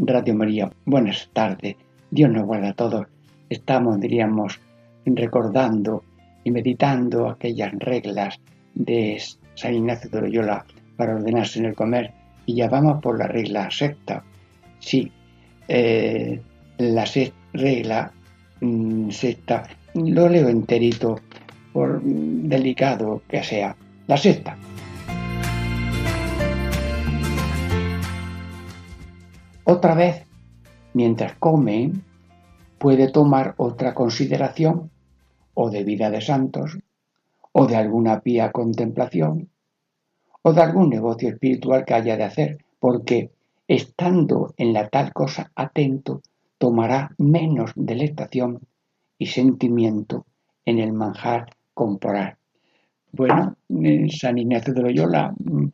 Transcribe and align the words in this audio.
Radio 0.00 0.32
María, 0.32 0.70
buenas 0.84 1.28
tardes. 1.32 1.74
Dios 2.12 2.30
nos 2.30 2.46
guarda 2.46 2.68
a 2.68 2.74
todos. 2.74 3.06
Estamos, 3.50 3.98
diríamos, 3.98 4.60
recordando 5.04 6.04
y 6.44 6.52
meditando 6.52 7.28
aquellas 7.28 7.72
reglas 7.80 8.38
de 8.74 9.20
San 9.56 9.74
Ignacio 9.74 10.08
de 10.08 10.20
Loyola 10.20 10.64
para 10.96 11.16
ordenarse 11.16 11.58
en 11.58 11.64
el 11.64 11.74
comer 11.74 12.12
y 12.46 12.54
ya 12.54 12.68
vamos 12.68 13.02
por 13.02 13.18
la 13.18 13.26
regla 13.26 13.72
sexta. 13.72 14.22
Sí, 14.78 15.10
eh, 15.66 16.40
la 16.78 17.04
regla 17.52 18.12
mm, 18.60 19.10
sexta, 19.10 19.64
lo 19.94 20.28
leo 20.28 20.48
enterito 20.48 21.18
por 21.72 22.00
delicado 22.02 23.22
que 23.28 23.42
sea. 23.42 23.74
La 24.06 24.16
sexta. 24.16 24.56
Otra 29.70 29.94
vez, 29.94 30.24
mientras 30.94 31.34
come, 31.34 31.92
puede 32.78 33.12
tomar 33.12 33.52
otra 33.58 33.92
consideración 33.92 34.90
o 35.52 35.68
de 35.68 35.84
vida 35.84 36.08
de 36.08 36.22
santos, 36.22 36.78
o 37.52 37.66
de 37.66 37.76
alguna 37.76 38.20
pía 38.20 38.50
contemplación, 38.50 39.50
o 40.40 40.54
de 40.54 40.62
algún 40.62 40.88
negocio 40.88 41.28
espiritual 41.28 41.84
que 41.84 41.92
haya 41.92 42.16
de 42.16 42.24
hacer, 42.24 42.64
porque 42.80 43.30
estando 43.66 44.54
en 44.56 44.72
la 44.72 44.88
tal 44.88 45.12
cosa 45.12 45.52
atento, 45.54 46.22
tomará 46.56 47.10
menos 47.18 47.72
delectación 47.76 48.60
y 49.18 49.26
sentimiento 49.26 50.24
en 50.64 50.78
el 50.78 50.94
manjar 50.94 51.44
corporal. 51.74 52.38
Bueno, 53.12 53.54
San 54.08 54.38
Ignacio 54.38 54.72
de 54.72 54.80
Loyola 54.80 55.34
mm, 55.38 55.66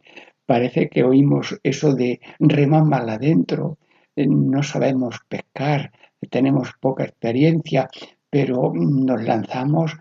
parece 0.46 0.88
que 0.88 1.04
oímos 1.04 1.60
eso 1.62 1.94
de 1.94 2.18
mal 2.40 3.08
adentro, 3.08 3.78
eh, 3.78 3.83
no 4.16 4.62
sabemos 4.62 5.20
pescar, 5.28 5.92
tenemos 6.30 6.72
poca 6.80 7.04
experiencia, 7.04 7.88
pero 8.30 8.72
nos 8.74 9.22
lanzamos 9.22 9.92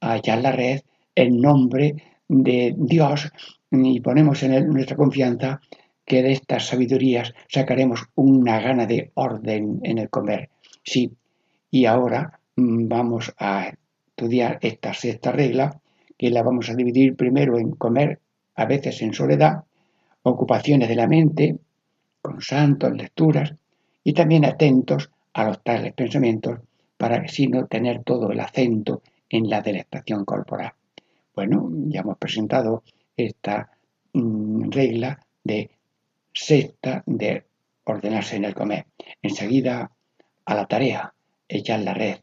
allá 0.00 0.34
en 0.34 0.42
la 0.42 0.52
red 0.52 0.80
en 1.14 1.40
nombre 1.40 1.96
de 2.28 2.74
Dios 2.76 3.30
y 3.70 4.00
ponemos 4.00 4.42
en 4.42 4.54
él 4.54 4.68
nuestra 4.68 4.96
confianza 4.96 5.60
que 6.04 6.22
de 6.22 6.32
estas 6.32 6.66
sabidurías 6.66 7.32
sacaremos 7.48 8.04
una 8.14 8.60
gana 8.60 8.86
de 8.86 9.10
orden 9.14 9.80
en 9.82 9.98
el 9.98 10.10
comer. 10.10 10.50
Sí, 10.82 11.12
y 11.70 11.86
ahora 11.86 12.40
mm, 12.56 12.88
vamos 12.88 13.32
a 13.38 13.72
estudiar 14.08 14.58
esta 14.62 14.92
sexta 14.94 15.32
regla, 15.32 15.80
que 16.18 16.30
la 16.30 16.42
vamos 16.42 16.68
a 16.70 16.74
dividir 16.74 17.16
primero 17.16 17.58
en 17.58 17.72
comer, 17.72 18.20
a 18.54 18.66
veces 18.66 19.00
en 19.02 19.14
soledad, 19.14 19.64
ocupaciones 20.22 20.88
de 20.88 20.96
la 20.96 21.06
mente, 21.06 21.58
con 22.20 22.40
santos, 22.40 22.92
lecturas, 22.92 23.54
y 24.04 24.12
también 24.12 24.44
atentos 24.44 25.10
a 25.32 25.44
los 25.44 25.62
tales 25.62 25.92
pensamientos 25.94 26.60
para 26.96 27.16
así 27.16 27.48
no 27.48 27.66
tener 27.66 28.02
todo 28.04 28.30
el 28.30 28.40
acento 28.40 29.02
en 29.28 29.48
la 29.48 29.60
delectación 29.60 30.24
corporal. 30.24 30.72
Bueno, 31.34 31.68
ya 31.88 32.00
hemos 32.00 32.18
presentado 32.18 32.82
esta 33.16 33.70
mm, 34.12 34.70
regla 34.70 35.18
de 35.42 35.70
sexta 36.32 37.02
de 37.06 37.44
ordenarse 37.84 38.36
en 38.36 38.44
el 38.44 38.54
comer. 38.54 38.86
Enseguida 39.22 39.90
a 40.44 40.54
la 40.54 40.66
tarea, 40.66 41.14
echar 41.48 41.80
la 41.80 41.94
red 41.94 42.18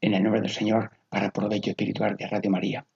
en 0.00 0.14
el 0.14 0.22
nombre 0.22 0.40
del 0.40 0.50
Señor 0.50 0.90
para 1.08 1.30
provecho 1.30 1.70
espiritual 1.70 2.16
de 2.16 2.26
Radio 2.26 2.50
María. 2.50 2.86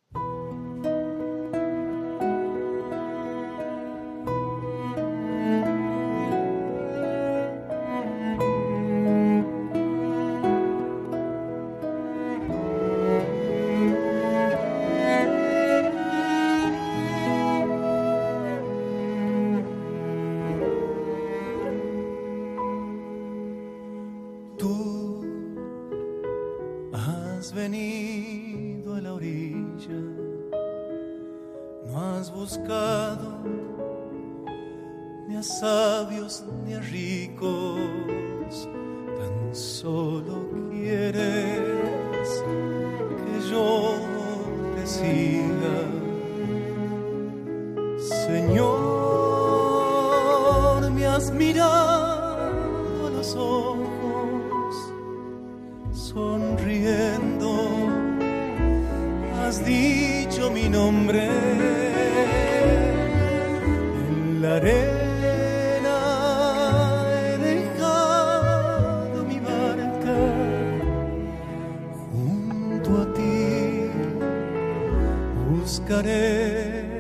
Mis 76.00 76.91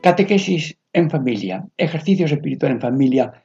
Catequesis 0.00 0.78
en 0.94 1.10
familia, 1.10 1.66
ejercicios 1.76 2.32
espirituales 2.32 2.76
en 2.76 2.80
familia, 2.80 3.44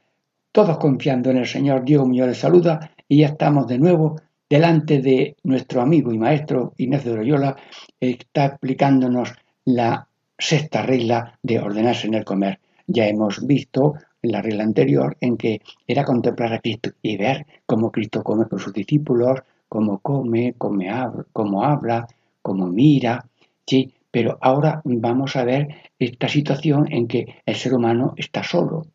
todos 0.52 0.78
confiando 0.78 1.30
en 1.30 1.38
el 1.38 1.46
Señor. 1.46 1.84
Diego 1.84 2.06
Muñoz 2.06 2.28
les 2.28 2.38
saluda 2.38 2.92
y 3.06 3.18
ya 3.18 3.26
estamos 3.26 3.66
de 3.66 3.78
nuevo 3.78 4.16
delante 4.48 5.02
de 5.02 5.36
nuestro 5.42 5.82
amigo 5.82 6.12
y 6.12 6.18
maestro 6.18 6.72
Ignacio 6.78 7.12
de 7.12 7.18
Loyola, 7.18 7.56
está 8.00 8.46
explicándonos 8.46 9.34
la 9.66 10.08
sexta 10.38 10.82
regla 10.82 11.38
de 11.42 11.58
ordenarse 11.58 12.06
en 12.06 12.14
el 12.14 12.24
comer. 12.24 12.58
Ya 12.86 13.06
hemos 13.06 13.46
visto 13.46 13.94
la 14.22 14.40
regla 14.40 14.64
anterior 14.64 15.16
en 15.20 15.36
que 15.36 15.60
era 15.86 16.04
contemplar 16.04 16.54
a 16.54 16.60
Cristo 16.60 16.90
y 17.02 17.18
ver 17.18 17.44
cómo 17.66 17.90
Cristo 17.90 18.22
come 18.22 18.46
con 18.46 18.58
sus 18.58 18.72
discípulos, 18.72 19.40
cómo 19.68 19.98
come, 19.98 20.54
cómo 20.56 21.62
habla, 21.62 22.06
cómo 22.40 22.66
mira, 22.66 23.26
sí, 23.66 23.92
pero 24.16 24.38
ahora 24.40 24.80
vamos 24.84 25.36
a 25.36 25.44
ver 25.44 25.68
esta 25.98 26.26
situación 26.26 26.90
en 26.90 27.06
que 27.06 27.42
el 27.44 27.54
ser 27.54 27.74
humano 27.74 28.14
está 28.16 28.42
solo. 28.42 28.86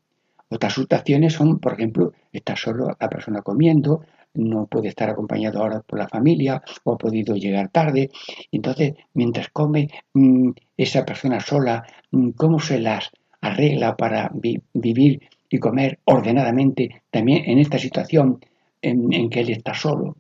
Otras 0.50 0.74
situaciones 0.74 1.34
son, 1.34 1.60
por 1.60 1.74
ejemplo, 1.74 2.14
está 2.34 2.56
solo 2.56 2.98
la 3.00 3.08
persona 3.08 3.44
comiendo, 3.44 4.02
no 4.34 4.66
puede 4.66 4.88
estar 4.88 5.12
acompañado 5.12 5.60
ahora 5.60 5.82
por 5.82 6.00
la 6.00 6.08
familia 6.08 6.64
o 6.86 6.94
ha 6.94 6.98
podido 6.98 7.36
llegar 7.36 7.70
tarde. 7.70 8.10
Entonces, 8.52 8.96
mientras 9.14 9.50
come 9.50 9.90
mm, 10.16 10.54
esa 10.76 11.06
persona 11.06 11.40
sola, 11.40 11.86
mm, 12.10 12.32
¿cómo 12.32 12.60
se 12.60 12.80
las 12.80 13.12
arregla 13.42 13.96
para 13.96 14.32
vivir 14.34 15.22
y 15.52 15.60
comer 15.60 16.00
ordenadamente 16.06 17.04
también 17.12 17.48
en 17.48 17.60
esta 17.60 17.78
situación 17.78 18.44
en, 18.82 19.14
en 19.14 19.30
que 19.30 19.42
él 19.42 19.52
está 19.52 19.76
solo? 19.76 20.16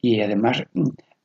Y 0.00 0.18
además 0.22 0.64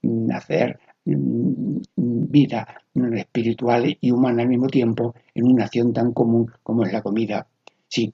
mm, 0.01 0.31
hacer 0.31 0.79
vida 1.05 2.81
espiritual 3.15 3.97
y 3.99 4.11
humana 4.11 4.43
al 4.43 4.49
mismo 4.49 4.67
tiempo 4.67 5.15
en 5.33 5.45
una 5.45 5.65
acción 5.65 5.93
tan 5.93 6.13
común 6.13 6.51
como 6.63 6.85
es 6.85 6.93
la 6.93 7.01
comida. 7.01 7.47
Sí. 7.87 8.13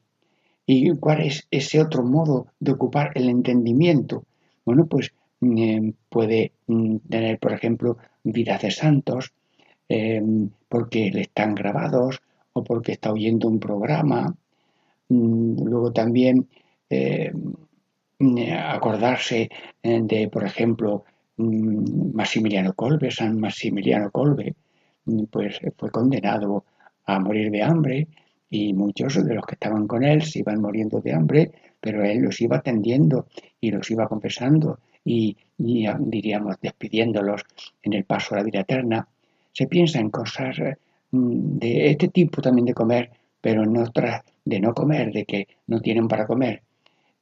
¿Y 0.65 0.95
cuál 0.97 1.21
es 1.21 1.47
ese 1.51 1.81
otro 1.81 2.03
modo 2.03 2.47
de 2.59 2.73
ocupar 2.73 3.11
el 3.15 3.29
entendimiento? 3.29 4.25
Bueno, 4.65 4.85
pues 4.85 5.13
eh, 5.41 5.93
puede 6.09 6.51
mm, 6.67 6.97
tener, 7.09 7.39
por 7.39 7.53
ejemplo, 7.53 7.97
vidas 8.23 8.61
de 8.61 8.71
santos, 8.71 9.33
eh, 9.87 10.21
porque 10.67 11.09
le 11.11 11.21
están 11.21 11.55
grabados 11.55 12.21
o 12.53 12.63
porque 12.63 12.93
está 12.93 13.13
oyendo 13.13 13.47
un 13.47 13.59
programa. 13.59 14.35
Mm, 15.09 15.63
luego 15.63 15.93
también 15.93 16.47
eh, 16.89 17.31
acordarse 18.19 19.49
de, 19.83 20.27
por 20.27 20.43
ejemplo, 20.43 21.03
Mm, 21.03 21.16
Maximiliano 21.37 22.73
Colbe, 22.73 23.11
San 23.11 23.39
Maximiliano 23.39 24.09
Colbe, 24.11 24.55
mm, 25.05 25.23
pues 25.25 25.59
fue 25.77 25.91
condenado 25.91 26.65
a 27.05 27.19
morir 27.19 27.51
de 27.51 27.63
hambre 27.63 28.07
y 28.49 28.73
muchos 28.73 29.23
de 29.23 29.35
los 29.35 29.45
que 29.45 29.55
estaban 29.55 29.87
con 29.87 30.03
él 30.03 30.23
se 30.23 30.39
iban 30.39 30.61
muriendo 30.61 30.99
de 31.01 31.13
hambre, 31.13 31.51
pero 31.79 32.03
él 32.03 32.19
los 32.19 32.41
iba 32.41 32.57
atendiendo 32.57 33.27
y 33.59 33.71
los 33.71 33.89
iba 33.91 34.07
confesando 34.07 34.79
y, 35.05 35.37
diríamos 35.57 36.57
despidiéndolos 36.61 37.41
en 37.81 37.93
el 37.93 38.03
paso 38.03 38.35
a 38.35 38.39
la 38.39 38.43
vida 38.43 38.59
eterna. 38.59 39.07
Se 39.51 39.65
piensa 39.67 39.99
en 39.99 40.09
cosas 40.09 40.57
mm, 41.11 41.57
de 41.57 41.91
este 41.91 42.09
tipo 42.09 42.41
también 42.41 42.65
de 42.65 42.73
comer, 42.73 43.09
pero 43.41 43.63
en 43.63 43.77
otras 43.77 44.23
de 44.43 44.59
no 44.59 44.73
comer, 44.73 45.11
de 45.11 45.25
que 45.25 45.47
no 45.67 45.79
tienen 45.81 46.07
para 46.07 46.27
comer. 46.27 46.61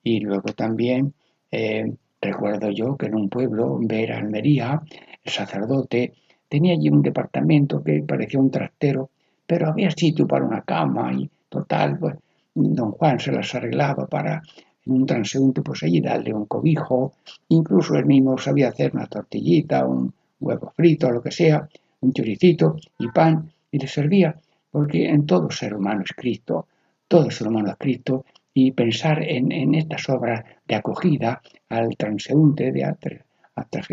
Y 0.03 0.19
luego 0.19 0.53
también 0.53 1.13
eh, 1.51 1.93
Recuerdo 2.25 2.71
yo 2.71 2.97
que 2.97 3.05
en 3.05 3.13
un 3.13 3.29
pueblo, 3.29 3.77
Ver 3.79 4.11
Almería, 4.11 4.81
el 5.23 5.31
sacerdote 5.31 6.13
tenía 6.49 6.73
allí 6.73 6.89
un 6.89 7.03
departamento 7.03 7.83
que 7.83 8.01
parecía 8.01 8.39
un 8.39 8.49
trastero, 8.49 9.11
pero 9.45 9.69
había 9.69 9.91
sitio 9.91 10.25
para 10.25 10.43
una 10.43 10.63
cama 10.63 11.13
y 11.13 11.29
total, 11.49 11.99
pues 11.99 12.15
don 12.55 12.93
Juan 12.93 13.19
se 13.19 13.31
las 13.31 13.53
arreglaba 13.53 14.07
para 14.07 14.41
en 14.87 14.93
un 14.93 15.05
transeúnte 15.05 15.61
pues 15.61 15.83
allí 15.83 16.01
darle 16.01 16.33
un 16.33 16.47
cobijo, 16.47 17.13
incluso 17.49 17.93
él 17.95 18.07
mismo 18.07 18.39
sabía 18.39 18.69
hacer 18.69 18.95
una 18.95 19.05
tortillita, 19.05 19.85
un 19.85 20.11
huevo 20.39 20.73
frito, 20.75 21.11
lo 21.11 21.21
que 21.21 21.31
sea, 21.31 21.69
un 22.01 22.11
choricito 22.11 22.75
y 22.97 23.07
pan, 23.09 23.51
y 23.71 23.77
le 23.77 23.87
servía, 23.87 24.35
porque 24.71 25.09
en 25.09 25.27
todo 25.27 25.51
ser 25.51 25.75
humano 25.75 26.01
es 26.03 26.13
Cristo, 26.15 26.65
todo 27.07 27.29
ser 27.29 27.49
humano 27.49 27.69
es 27.69 27.77
Cristo, 27.77 28.25
y 28.51 28.71
pensar 28.71 29.21
en, 29.21 29.75
estas 29.75 30.07
obras 30.09 30.43
de 30.67 30.75
acogida 30.75 31.41
al 31.69 31.95
transeúnte, 31.95 32.71
de 32.71 32.85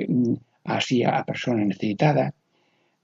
mm, 0.08 0.34
así 0.64 1.04
a 1.04 1.24
personas 1.24 1.66
necesitadas. 1.66 2.32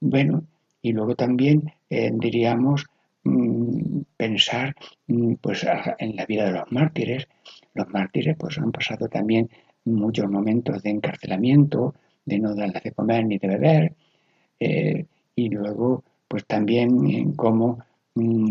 Bueno, 0.00 0.44
y 0.82 0.92
luego 0.92 1.14
también 1.14 1.72
eh, 1.90 2.10
diríamos 2.14 2.86
mm, 3.24 4.00
pensar 4.16 4.74
mm, 5.06 5.34
pues 5.34 5.66
en 5.98 6.16
la 6.16 6.26
vida 6.26 6.46
de 6.46 6.52
los 6.52 6.72
mártires. 6.72 7.28
Los 7.74 7.88
mártires 7.88 8.36
pues 8.38 8.58
han 8.58 8.72
pasado 8.72 9.08
también 9.08 9.50
muchos 9.84 10.30
momentos 10.30 10.82
de 10.82 10.90
encarcelamiento, 10.90 11.94
de 12.24 12.38
no 12.38 12.54
darles 12.54 12.82
de 12.82 12.92
comer 12.92 13.24
ni 13.24 13.38
de 13.38 13.48
beber, 13.48 13.94
eh, 14.60 15.06
y 15.34 15.48
luego 15.48 16.04
pues 16.26 16.44
también 16.46 17.06
en 17.08 17.32
cómo 17.32 17.78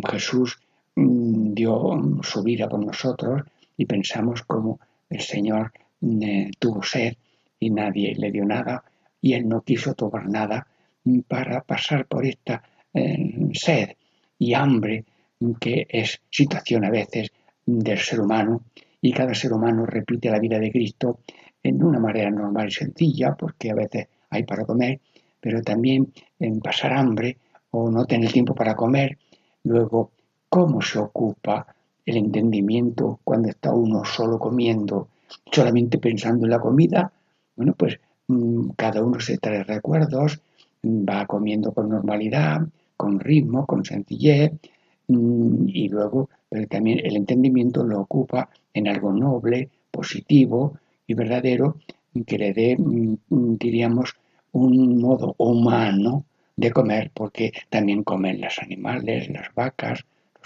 Jesús 0.10 0.58
dio 0.96 2.02
su 2.24 2.44
vida 2.44 2.68
por 2.68 2.84
nosotros 2.84 3.44
y 3.75 3.86
pensamos 3.86 4.42
como 4.42 4.80
el 5.09 5.21
Señor 5.21 5.71
mm, 6.01 6.51
tuvo 6.59 6.83
sed 6.83 7.13
y 7.59 7.69
nadie 7.69 8.15
le 8.15 8.31
dio 8.31 8.45
nada 8.45 8.83
y 9.21 9.33
él 9.33 9.48
no 9.48 9.62
quiso 9.62 9.94
tomar 9.94 10.27
nada 10.27 10.68
para 11.27 11.62
pasar 11.62 12.06
por 12.06 12.25
esta 12.25 12.62
eh, 12.94 13.50
sed 13.54 13.89
y 14.38 14.54
hambre 14.54 15.06
que 15.59 15.88
es 15.89 16.21
situación 16.30 16.86
a 16.86 16.89
veces 16.89 17.31
del 17.65 18.00
ser 18.00 18.21
humano 18.21 18.63
y 19.01 19.12
cada 19.13 19.33
ser 19.33 19.54
humano 19.54 19.86
repite 19.86 20.30
la 20.30 20.39
vida 20.39 20.59
de 20.59 20.71
Cristo 20.71 21.19
en 21.63 21.83
una 21.83 22.00
manera 22.00 22.30
normal 22.30 22.68
y 22.68 22.71
sencilla 22.71 23.36
porque 23.36 23.71
a 23.71 23.75
veces 23.75 24.07
hay 24.30 24.44
para 24.44 24.65
comer 24.65 25.00
pero 25.39 25.62
también 25.62 26.13
en 26.39 26.60
pasar 26.60 26.94
hambre 26.94 27.38
o 27.71 27.89
no 27.89 28.05
tener 28.05 28.32
tiempo 28.32 28.55
para 28.55 28.75
comer. 28.75 29.17
Luego 29.63 30.12
cómo 30.50 30.82
se 30.82 31.00
ocupa 31.00 31.67
el 32.08 32.18
entendimiento 32.18 33.20
cuando 33.24 33.50
está 33.50 33.74
uno 33.74 34.04
solo 34.06 34.40
comiendo, 34.40 35.10
solamente 35.52 36.00
pensando 36.00 36.46
en 36.46 36.52
la 36.52 36.60
comida. 36.60 37.12
Bueno, 37.56 37.74
pues 37.78 38.00
mm, 38.28 38.70
cada 38.78 39.04
uno 39.04 39.20
se 39.20 39.38
trae 39.38 39.64
recuerdos, 39.64 40.40
va 40.84 41.26
comiendo 41.26 41.74
con 41.74 41.90
normalidad, 41.90 42.62
con 42.96 43.20
ritmo, 43.20 43.66
con 43.66 43.84
sencillez, 43.84 44.54
mm, 45.10 45.68
y 45.68 45.90
luego 45.90 46.30
también 46.70 47.00
el 47.04 47.18
entendimiento 47.18 47.84
lo 47.84 48.00
ocupa 48.00 48.50
en 48.74 48.88
algo 48.88 49.12
noble, 49.12 49.70
positivo 49.92 50.78
y 51.06 51.14
verdadero, 51.14 51.76
que 52.26 52.38
le 52.38 52.54
dé, 52.54 52.78
mm, 52.78 53.58
diríamos, 53.58 54.16
un 54.54 55.02
modo 55.02 55.36
humano 55.38 56.24
de 56.56 56.72
comer, 56.72 57.12
porque 57.14 57.52
también 57.70 58.04
comen 58.04 58.40
los 58.40 58.60
animales, 58.60 59.30
las 59.30 59.54
vacas, 59.54 60.06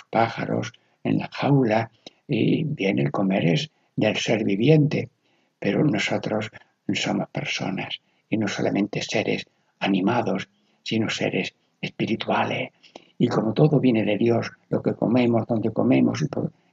pájaros 0.10 0.74
en 1.04 1.20
la 1.20 1.30
jaula 1.32 1.92
y 2.28 2.64
bien 2.64 3.00
el 3.00 3.12
comer 3.12 3.46
es 3.46 3.72
del 3.96 4.18
ser 4.18 4.44
viviente, 4.44 5.10
pero 5.60 5.84
nosotros 5.84 6.50
somos 6.94 7.30
personas 7.30 8.02
y 8.30 8.38
no 8.38 8.48
solamente 8.48 9.02
seres 9.02 9.46
animados, 9.80 10.50
sino 10.84 11.10
seres 11.10 11.54
espirituales. 11.82 12.72
Y 13.18 13.28
como 13.28 13.54
todo 13.54 13.80
viene 13.80 14.04
de 14.04 14.18
Dios, 14.18 14.52
lo 14.70 14.82
que 14.82 14.94
comemos, 14.94 15.46
donde 15.48 15.72
comemos 15.72 16.24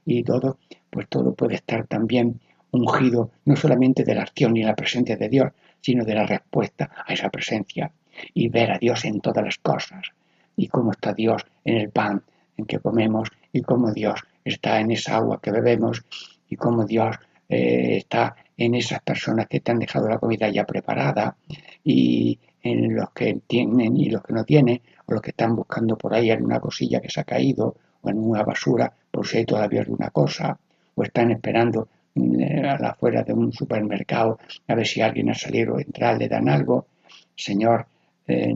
y, 0.05 0.23
todo, 0.23 0.57
pues 0.89 1.07
todo 1.07 1.33
puede 1.33 1.55
estar 1.55 1.85
también 1.87 2.39
ungido 2.71 3.31
no 3.45 3.55
solamente 3.55 4.03
de 4.03 4.15
la 4.15 4.23
acción 4.23 4.55
y 4.57 4.63
la 4.63 4.75
presencia 4.75 5.17
de 5.17 5.29
Dios, 5.29 5.51
sino 5.81 6.05
de 6.05 6.15
la 6.15 6.25
respuesta 6.25 6.89
a 7.05 7.13
esa 7.13 7.29
presencia 7.29 7.91
y 8.33 8.49
ver 8.49 8.71
a 8.71 8.79
Dios 8.79 9.05
en 9.05 9.21
todas 9.21 9.43
las 9.43 9.57
cosas 9.57 10.07
y 10.55 10.67
cómo 10.67 10.91
está 10.91 11.13
Dios 11.13 11.45
en 11.63 11.77
el 11.77 11.89
pan, 11.89 12.23
en 12.59 12.65
que 12.65 12.79
comemos 12.79 13.29
y 13.51 13.61
cómo 13.61 13.91
Dios 13.91 14.19
está 14.43 14.79
en 14.79 14.91
esa 14.91 15.15
agua 15.15 15.39
que 15.41 15.51
bebemos 15.51 16.03
y 16.49 16.55
cómo 16.55 16.85
Dios 16.85 17.15
eh, 17.47 17.97
está 17.97 18.35
en 18.57 18.75
esas 18.75 19.01
personas 19.01 19.47
que 19.47 19.61
te 19.61 19.71
han 19.71 19.79
dejado 19.79 20.09
la 20.09 20.19
comida 20.19 20.49
ya 20.49 20.65
preparada 20.65 21.35
y 21.83 22.37
en 22.61 22.95
los 22.95 23.11
que 23.11 23.39
tienen 23.47 23.95
y 23.97 24.09
los 24.09 24.21
que 24.21 24.33
no 24.33 24.43
tienen 24.43 24.81
o 25.05 25.13
los 25.13 25.21
que 25.21 25.31
están 25.31 25.55
buscando 25.55 25.97
por 25.97 26.13
ahí 26.13 26.29
en 26.29 26.43
una 26.43 26.59
cosilla 26.59 26.99
que 26.99 27.09
se 27.09 27.21
ha 27.21 27.23
caído 27.23 27.75
o 28.01 28.09
en 28.09 28.17
una 28.17 28.43
basura 28.43 28.91
por 29.11 29.25
si 29.25 29.37
hay 29.37 29.45
todavía 29.45 29.81
alguna 29.81 30.09
cosa 30.09 30.59
o 30.95 31.03
están 31.03 31.31
esperando 31.31 31.87
eh, 32.15 32.67
a 32.67 32.77
la 32.77 32.89
afuera 32.89 33.23
de 33.23 33.33
un 33.33 33.53
supermercado 33.53 34.39
a 34.67 34.75
ver 34.75 34.85
si 34.85 35.01
alguien 35.01 35.29
ha 35.29 35.35
salido 35.35 35.75
o 35.75 35.79
entrar, 35.79 36.17
le 36.17 36.27
dan 36.27 36.49
algo. 36.49 36.87
Señor, 37.35 37.87
eh, 38.27 38.53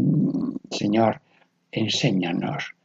Señor, 0.70 1.22
enséñanos 1.72 2.76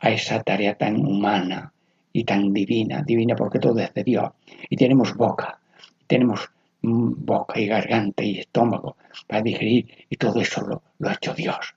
a 0.00 0.10
esa 0.10 0.42
tarea 0.42 0.74
tan 0.76 1.04
humana 1.04 1.72
y 2.12 2.24
tan 2.24 2.52
divina, 2.52 3.02
divina 3.02 3.36
porque 3.36 3.58
todo 3.58 3.78
es 3.78 3.92
de 3.94 4.04
Dios. 4.04 4.30
Y 4.68 4.76
tenemos 4.76 5.14
boca, 5.14 5.60
tenemos 6.06 6.50
boca 6.82 7.60
y 7.60 7.66
garganta 7.66 8.24
y 8.24 8.38
estómago 8.38 8.96
para 9.26 9.42
digerir 9.42 10.06
y 10.08 10.16
todo 10.16 10.40
eso 10.40 10.62
lo, 10.62 10.82
ha 11.08 11.14
hecho 11.14 11.34
Dios. 11.34 11.74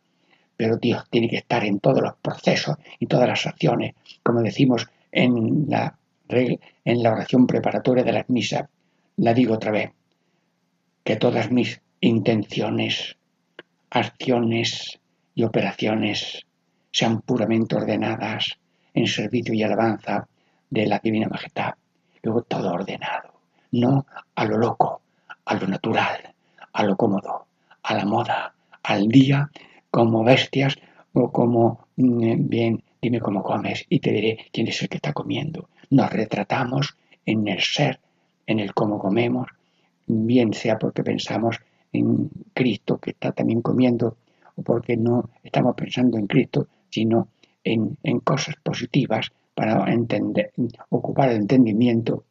pero 0.55 0.77
Dios 0.77 1.03
tiene 1.09 1.27
que 1.29 1.37
estar 1.37 1.65
en 1.65 1.79
todos 1.79 2.01
los 2.01 2.15
procesos 2.21 2.77
y 2.99 3.07
todas 3.07 3.27
las 3.27 3.45
acciones, 3.45 3.95
como 4.21 4.41
decimos 4.41 4.87
en 5.11 5.65
la, 5.67 5.97
en 6.29 7.03
la 7.03 7.11
oración 7.11 7.47
preparatoria 7.47 8.03
de 8.03 8.13
las 8.13 8.29
misas. 8.29 8.69
La 9.17 9.33
digo 9.33 9.55
otra 9.55 9.71
vez, 9.71 9.91
que 11.03 11.17
todas 11.17 11.51
mis 11.51 11.81
intenciones, 11.99 13.17
acciones 13.89 14.99
y 15.35 15.43
operaciones 15.43 16.45
sean 16.93 17.21
puramente 17.21 17.75
ordenadas 17.75 18.57
en 18.93 19.07
servicio 19.07 19.53
y 19.53 19.63
alabanza 19.63 20.27
de 20.69 20.85
la 20.85 20.99
Divina 20.99 21.27
Majestad. 21.27 21.73
Luego 22.21 22.43
todo 22.43 22.71
ordenado, 22.71 23.33
no 23.71 24.05
a 24.35 24.45
lo 24.45 24.57
loco, 24.57 25.01
a 25.45 25.55
lo 25.55 25.67
natural, 25.67 26.33
a 26.71 26.83
lo 26.83 26.95
cómodo, 26.95 27.47
a 27.81 27.95
la 27.95 28.05
moda, 28.05 28.53
al 28.83 29.07
día, 29.07 29.49
como 29.89 30.23
bestias 30.23 30.77
o 31.13 31.31
como, 31.31 31.87
mm, 31.95 32.47
bien, 32.47 32.83
dime 33.01 33.19
cómo 33.19 33.41
comes 33.41 33.85
y 33.89 33.99
te 33.99 34.11
diré 34.11 34.37
quién 34.51 34.67
es 34.67 34.81
el 34.83 34.89
que 34.89 34.97
está 34.97 35.13
comiendo. 35.13 35.69
Nos 35.89 36.11
retratamos 36.11 36.95
en 37.25 37.47
el 37.47 37.61
ser, 37.61 37.99
en 38.45 38.59
el 38.59 38.73
cómo 38.73 38.99
comemos, 38.99 39.47
bien 40.05 40.53
sea 40.53 40.77
porque 40.77 41.03
pensamos 41.03 41.59
en 41.91 42.29
Cristo 42.53 42.99
que 42.99 43.11
está 43.11 43.31
también 43.31 43.61
comiendo 43.61 44.17
o 44.55 44.61
porque 44.61 44.95
no 44.95 45.29
estamos 45.43 45.75
pensando 45.75 46.17
en 46.17 46.27
Cristo, 46.27 46.67
sino 46.93 47.29
en, 47.63 47.97
cosas 48.23 48.55
positivas 48.61 49.31
para 49.55 49.85
ocupar 50.89 51.29
el 51.29 51.37
entendimiento 51.37 52.25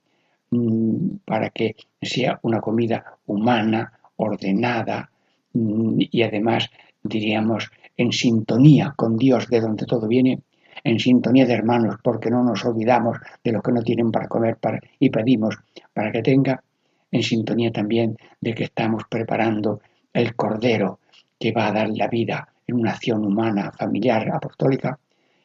mm, 0.50 1.16
para 1.25 1.50
que 1.50 1.75
sea 2.00 2.38
una 2.42 2.61
comida 2.61 3.19
humana, 3.26 3.92
ordenada 4.16 5.11
mm, 5.52 5.99
y 5.99 6.23
además, 6.23 6.71
diríamos, 7.02 7.71
en 7.97 8.12
sintonía 8.12 8.95
con 8.97 9.16
Dios 9.16 9.49
de 9.49 9.61
donde 9.61 9.85
todo 9.85 10.07
viene, 10.07 10.40
en 10.85 10.99
sintonía 10.99 11.47
de 11.47 11.54
hermanos, 11.54 11.97
porque 12.02 12.31
no 12.31 12.42
nos 12.45 12.64
olvidamos 12.64 13.19
de 13.42 13.52
los 13.52 13.62
que 13.62 13.73
no 13.73 13.83
tienen 13.83 14.12
para 14.12 14.28
comer 14.28 14.59
y 15.00 15.11
pedimos 15.11 15.57
para 15.92 16.12
que 16.12 16.23
tenga, 16.23 16.62
en 17.11 17.23
sintonía 17.23 17.73
también 17.73 18.16
de 18.40 18.54
que 18.54 18.64
estamos 18.64 19.02
preparando 19.09 19.81
el 20.12 20.35
Cordero 20.35 21.00
que 21.38 21.52
va 21.52 21.66
a 21.66 21.73
dar 21.73 21.90
la 21.90 22.07
vida 22.09 22.49
en 22.66 22.76
una 22.76 22.92
acción 22.92 23.25
humana, 23.25 23.73
familiar, 23.73 24.31
apostólica, 24.33 24.99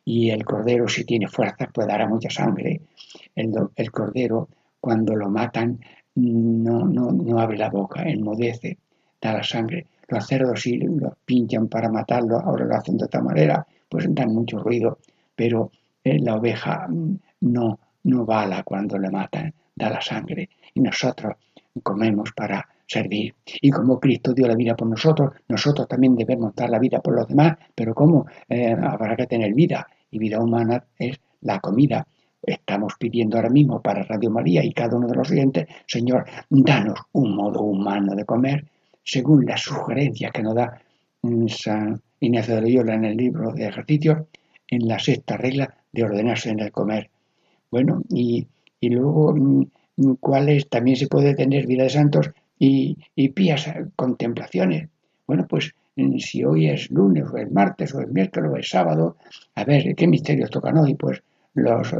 y 0.06 0.30
el 0.30 0.46
Cordero 0.46 0.88
si 0.88 1.04
tiene 1.04 1.28
fuerzas 1.28 1.68
pues 1.74 1.88
dará 1.88 2.08
mucha 2.08 2.30
sangre. 2.30 2.82
El, 3.36 3.54
el 3.76 3.92
Cordero 3.92 4.48
cuando 4.80 5.16
lo 5.16 5.30
matan 5.30 5.80
no, 6.16 6.86
no, 6.86 7.12
no 7.12 7.40
abre 7.40 7.58
la 7.58 7.70
boca, 7.70 8.04
enmudece, 8.04 8.78
da 9.22 9.34
la 9.34 9.44
sangre. 9.44 9.86
Los 10.08 10.26
cerdos 10.26 10.62
sí 10.62 10.78
los 10.78 11.14
pinchan 11.26 11.68
para 11.68 11.90
matarlo, 11.90 12.40
ahora 12.40 12.66
lo 12.66 12.76
hacen 12.76 12.98
de 12.98 13.06
otra 13.06 13.22
manera, 13.22 13.68
pues 13.90 14.06
dan 14.10 14.34
mucho 14.34 14.60
ruido, 14.60 15.00
pero 15.36 15.72
eh, 16.04 16.20
la 16.20 16.36
oveja 16.36 16.88
mm, 16.88 17.20
no, 17.42 17.80
no 18.04 18.26
bala 18.26 18.64
cuando 18.64 18.98
le 18.98 19.10
matan, 19.10 19.54
da 19.76 19.90
la 19.90 20.02
sangre. 20.02 20.50
Y 20.74 20.80
nosotros 20.80 21.36
comemos 21.84 22.32
para 22.32 22.68
servir. 22.88 23.36
Y 23.62 23.70
como 23.70 24.00
Cristo 24.00 24.34
dio 24.34 24.48
la 24.48 24.56
vida 24.56 24.76
por 24.76 24.88
nosotros, 24.88 25.34
nosotros 25.50 25.88
también 25.88 26.16
debemos 26.16 26.56
dar 26.56 26.70
la 26.70 26.80
vida 26.80 27.00
por 27.02 27.16
los 27.16 27.28
demás, 27.28 27.58
pero 27.76 27.94
¿cómo? 27.94 28.26
Eh, 28.50 28.72
habrá 28.72 29.16
que 29.16 29.28
tener 29.28 29.54
vida. 29.54 29.88
Y 30.10 30.20
vida 30.20 30.40
humana 30.42 30.86
es 30.98 31.20
la 31.42 31.60
comida. 31.60 32.08
Estamos 32.42 32.94
pidiendo 32.98 33.36
ahora 33.38 33.50
mismo 33.50 33.82
para 33.82 34.04
Radio 34.04 34.30
María 34.30 34.64
y 34.64 34.72
cada 34.72 34.96
uno 34.96 35.08
de 35.08 35.16
los 35.16 35.30
oyentes, 35.30 35.68
Señor, 35.86 36.26
danos 36.50 37.00
un 37.12 37.36
modo 37.36 37.62
humano 37.62 38.16
de 38.16 38.24
comer, 38.24 38.66
según 39.04 39.46
las 39.46 39.62
sugerencias 39.62 40.32
que 40.32 40.44
nos 40.44 40.56
da 40.56 40.82
mm, 41.24 41.48
San 41.48 42.02
Ignacio 42.22 42.56
de 42.56 42.62
Loyola 42.62 42.96
en 42.96 43.06
el 43.06 43.18
libro 43.18 43.52
de 43.52 43.68
ejercicios, 43.68 44.20
en 44.70 44.88
la 44.88 44.98
sexta 44.98 45.36
regla 45.36 45.76
de 45.92 46.04
ordenarse 46.04 46.50
en 46.50 46.60
el 46.60 46.72
comer. 46.72 47.10
Bueno, 47.70 48.02
y, 48.10 48.48
y 48.80 48.90
luego, 48.90 49.36
mm, 49.36 50.14
¿cuáles 50.22 50.70
también 50.70 50.96
se 50.96 51.08
puede 51.08 51.36
tener 51.36 51.68
vida 51.68 51.84
de 51.84 51.90
santos 51.90 52.32
y, 52.60 52.98
y 53.16 53.30
pías 53.30 53.70
contemplaciones? 53.96 54.90
Bueno, 55.26 55.46
pues 55.48 55.76
mm, 55.96 56.18
si 56.18 56.44
hoy 56.44 56.68
es 56.70 56.90
lunes 56.92 57.26
o 57.32 57.38
es 57.38 57.52
martes 57.52 57.94
o 57.94 58.02
es 58.02 58.10
miércoles 58.10 58.52
o 58.52 58.58
es 58.58 58.70
sábado, 58.70 59.18
a 59.56 59.64
ver, 59.64 59.96
¿qué 59.96 60.08
misterios 60.08 60.50
tocan 60.50 60.78
hoy? 60.78 60.96
Pues 60.96 61.22
los 61.54 61.94
eh, 61.94 61.98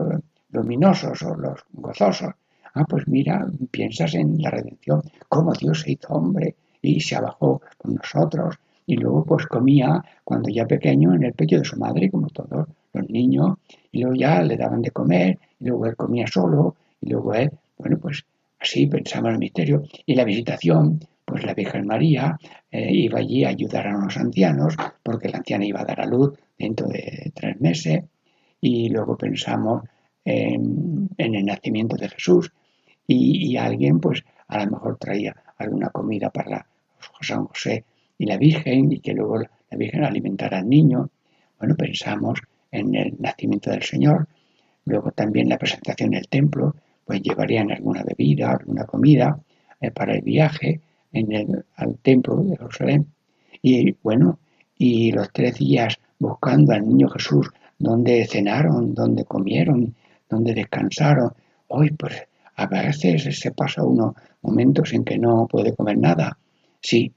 luminosos 0.52 1.22
o 1.24 1.36
los 1.36 1.60
gozosos. 1.74 2.34
Ah, 2.74 2.86
pues 2.88 3.08
mira, 3.08 3.46
piensas 3.72 4.14
en 4.14 4.42
la 4.42 4.52
redención, 4.52 5.02
cómo 5.28 5.54
Dios 5.54 5.82
se 5.82 5.92
hizo 5.94 6.10
hombre 6.10 6.56
y 6.82 7.00
se 7.00 7.16
abajó 7.16 7.62
con 7.78 7.96
nosotros. 7.96 8.60
Y 8.86 8.96
luego 8.96 9.26
pues 9.26 9.46
comía 9.48 10.04
cuando 10.24 10.50
ya 10.50 10.66
pequeño 10.66 11.14
en 11.14 11.24
el 11.24 11.34
pecho 11.34 11.58
de 11.58 11.66
su 11.66 11.78
madre, 11.78 12.10
como 12.10 12.28
todos 12.30 12.68
los 12.94 13.10
niños, 13.10 13.58
y 13.92 14.02
luego 14.02 14.16
ya 14.16 14.42
le 14.42 14.56
daban 14.56 14.82
de 14.82 14.92
comer, 14.92 15.38
y 15.60 15.66
luego 15.66 15.88
él 15.88 15.96
comía 15.96 16.28
solo, 16.28 16.76
y 17.02 17.10
luego 17.10 17.34
él, 17.34 17.52
bueno, 17.78 17.98
pues 17.98 18.24
así 18.60 18.88
pensaba 18.88 19.30
el 19.30 19.40
misterio. 19.40 19.84
Y 20.06 20.16
la 20.16 20.24
visitación, 20.24 21.00
pues 21.26 21.44
la 21.44 21.54
Virgen 21.54 21.86
María 21.86 22.38
eh, 22.72 22.92
iba 22.92 23.20
allí 23.20 23.44
a 23.44 23.50
ayudar 23.50 23.88
a 23.88 23.98
los 23.98 24.18
ancianos, 24.18 24.76
porque 25.04 25.30
la 25.30 25.40
anciana 25.40 25.66
iba 25.66 25.82
a 25.82 25.86
dar 25.86 26.02
a 26.02 26.06
luz 26.06 26.38
dentro 26.58 26.88
de 26.88 27.32
tres 27.36 27.60
meses, 27.62 28.04
y 28.62 28.90
luego 28.90 29.18
pensamos 29.18 29.84
en, 30.26 31.18
el 31.18 31.46
nacimiento 31.46 31.96
de 31.96 32.10
Jesús 32.10 32.52
y, 33.08 33.56
alguien 33.56 34.00
pues 34.00 34.24
a 34.48 34.66
lo 34.66 34.72
mejor 34.72 34.98
traía 34.98 35.36
alguna 35.58 35.90
comida 35.90 36.30
para 36.30 36.68
San 37.22 37.46
José 37.46 37.86
y 38.18 38.26
la 38.26 38.38
Virgen 38.38 38.92
y 38.92 39.00
que 39.00 39.14
luego 39.14 39.40
la 39.40 39.78
Virgen 39.78 40.04
alimentara 40.04 40.60
al 40.60 40.70
niño. 40.70 41.10
Bueno, 41.60 41.76
pensamos 41.76 42.40
en 42.72 42.96
el 42.96 43.16
nacimiento 43.20 43.72
del 43.72 43.84
Señor, 43.84 44.28
luego 44.86 45.12
también 45.12 45.50
la 45.50 45.58
presentación 45.58 46.14
en 46.14 46.20
el 46.20 46.28
templo, 46.28 46.76
pues 47.08 47.22
llevarían 47.22 47.72
alguna 47.72 48.04
bebida, 48.04 48.52
alguna 48.52 48.84
comida 48.84 49.40
eh, 49.80 49.92
para 49.92 50.14
el 50.14 50.22
viaje 50.22 50.82
en 51.14 51.32
el, 51.32 51.66
al 51.78 51.98
templo 52.00 52.44
de 52.44 52.58
Jerusalén. 52.58 53.08
Y 53.62 53.94
bueno, 54.04 54.40
y 54.78 55.12
los 55.14 55.32
tres 55.32 55.56
días 55.56 55.98
buscando 56.20 56.74
al 56.74 56.88
niño 56.88 57.08
Jesús, 57.10 57.50
donde 57.80 58.28
cenaron, 58.28 58.94
donde 58.94 59.24
comieron, 59.24 59.96
donde 60.30 60.54
descansaron. 60.54 61.32
Hoy, 61.70 61.92
pues, 61.92 62.28
a 62.56 62.68
veces 62.68 63.40
se 63.40 63.52
pasa 63.52 63.84
uno 63.84 64.16
momentos 64.42 64.94
en 64.94 65.06
que 65.06 65.18
no 65.18 65.48
puede 65.48 65.74
comer 65.76 65.98
nada. 65.98 66.38
Sí, 66.82 67.12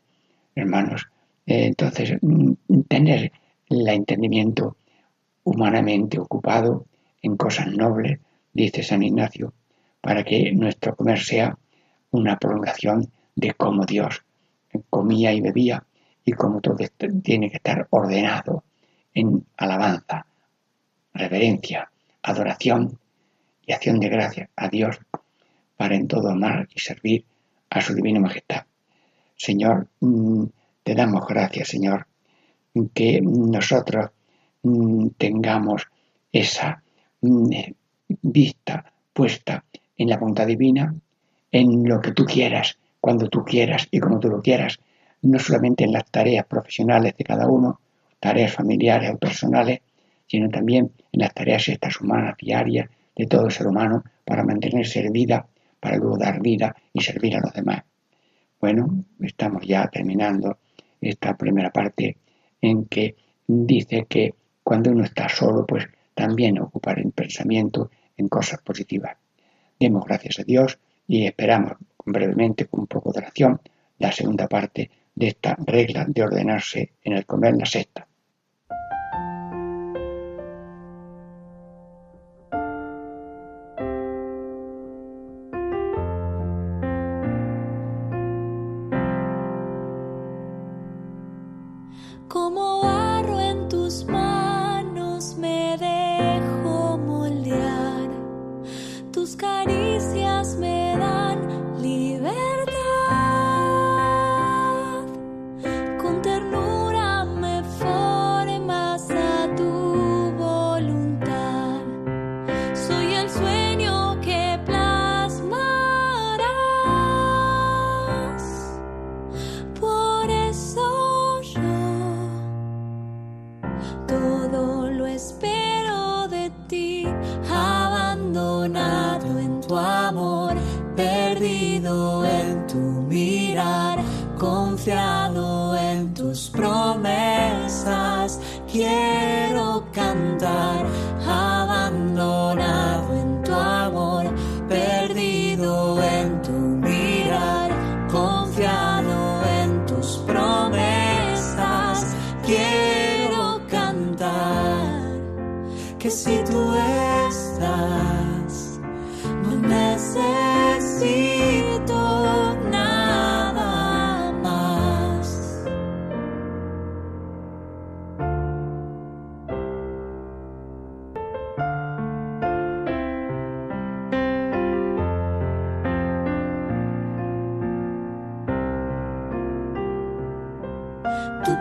hermanos. 0.54 1.08
entonces, 1.46 2.16
mm, 2.20 2.52
tener 2.86 3.32
el 3.68 3.88
entendimiento 3.88 4.76
humanamente 5.42 6.18
ocupado 6.20 6.86
en 7.22 7.36
cosas 7.36 7.68
nobles, 7.72 8.20
dice 8.52 8.82
San 8.82 9.02
Ignacio, 9.02 9.52
para 10.00 10.24
que 10.24 10.52
nuestro 10.52 10.96
comer 10.96 11.20
sea 11.20 11.58
una 12.10 12.38
prolongación 12.38 13.10
de 13.34 13.54
cómo 13.54 13.84
Dios 13.84 14.24
comía 14.88 15.32
y 15.32 15.40
bebía 15.40 15.84
y 16.24 16.32
cómo 16.32 16.60
todo 16.60 16.76
tiene 17.22 17.50
que 17.50 17.56
estar 17.56 17.86
ordenado 17.90 18.64
en 19.14 19.44
alabanza, 19.56 20.26
reverencia, 21.12 21.90
adoración 22.22 22.98
y 23.66 23.72
acción 23.72 23.98
de 24.00 24.08
gracias 24.08 24.50
a 24.56 24.68
Dios 24.68 24.98
para 25.76 25.94
en 25.96 26.08
todo 26.08 26.30
amar 26.30 26.68
y 26.74 26.80
servir 26.80 27.24
a 27.70 27.80
su 27.80 27.94
divina 27.94 28.20
majestad. 28.20 28.66
Señor, 29.36 29.88
mm, 30.00 30.44
te 30.82 30.94
damos 30.94 31.26
gracias, 31.26 31.68
Señor, 31.68 32.06
que 32.94 33.20
nosotros 33.22 34.10
mm, 34.62 35.08
tengamos 35.16 35.86
esa 36.32 36.82
mm, 37.22 37.50
vista 38.22 38.92
puesta 39.12 39.64
en 40.00 40.08
la 40.08 40.16
voluntad 40.16 40.46
divina, 40.46 40.94
en 41.52 41.86
lo 41.86 42.00
que 42.00 42.12
tú 42.12 42.24
quieras, 42.24 42.78
cuando 43.02 43.28
tú 43.28 43.44
quieras 43.44 43.86
y 43.90 44.00
como 44.00 44.18
tú 44.18 44.30
lo 44.30 44.40
quieras, 44.40 44.80
no 45.20 45.38
solamente 45.38 45.84
en 45.84 45.92
las 45.92 46.10
tareas 46.10 46.46
profesionales 46.46 47.14
de 47.18 47.24
cada 47.24 47.46
uno, 47.46 47.80
tareas 48.18 48.54
familiares 48.54 49.10
o 49.10 49.18
personales, 49.18 49.80
sino 50.26 50.48
también 50.48 50.90
en 51.12 51.20
las 51.20 51.34
tareas 51.34 51.68
estas 51.68 52.00
humanas 52.00 52.34
diarias 52.38 52.88
de 53.14 53.26
todo 53.26 53.50
ser 53.50 53.66
humano 53.66 54.02
para 54.24 54.42
mantenerse 54.42 55.00
en 55.00 55.12
vida, 55.12 55.46
para 55.78 55.98
luego 55.98 56.16
dar 56.16 56.40
vida 56.40 56.74
y 56.94 57.02
servir 57.02 57.36
a 57.36 57.40
los 57.40 57.52
demás. 57.52 57.82
Bueno, 58.58 59.04
estamos 59.20 59.66
ya 59.66 59.86
terminando 59.88 60.56
esta 60.98 61.36
primera 61.36 61.70
parte 61.70 62.16
en 62.62 62.86
que 62.86 63.16
dice 63.46 64.06
que 64.08 64.34
cuando 64.62 64.92
uno 64.92 65.04
está 65.04 65.28
solo, 65.28 65.66
pues 65.66 65.86
también 66.14 66.58
ocupar 66.58 66.98
el 67.00 67.12
pensamiento 67.12 67.90
en 68.16 68.28
cosas 68.28 68.62
positivas. 68.62 69.18
Demos 69.80 70.04
gracias 70.04 70.38
a 70.38 70.44
Dios 70.44 70.78
y 71.08 71.24
esperamos 71.24 71.72
brevemente, 72.04 72.66
con 72.66 72.80
un 72.80 72.86
poco 72.86 73.12
de 73.12 73.20
oración, 73.20 73.60
la 73.98 74.12
segunda 74.12 74.46
parte 74.46 74.90
de 75.14 75.28
esta 75.28 75.56
regla 75.66 76.04
de 76.06 76.22
ordenarse 76.22 76.92
en 77.02 77.14
el 77.14 77.24
comer 77.24 77.54
la 77.56 77.64
sexta. 77.64 78.06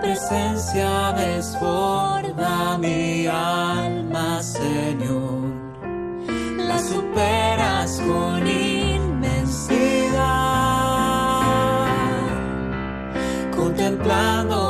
presencia 0.01 1.13
desborda 1.13 2.77
mi 2.77 3.27
alma, 3.27 4.41
Señor. 4.41 5.50
La 6.58 6.79
superas 6.79 8.01
con 8.01 8.48
inmensidad, 8.48 9.89
contemplando 13.56 14.68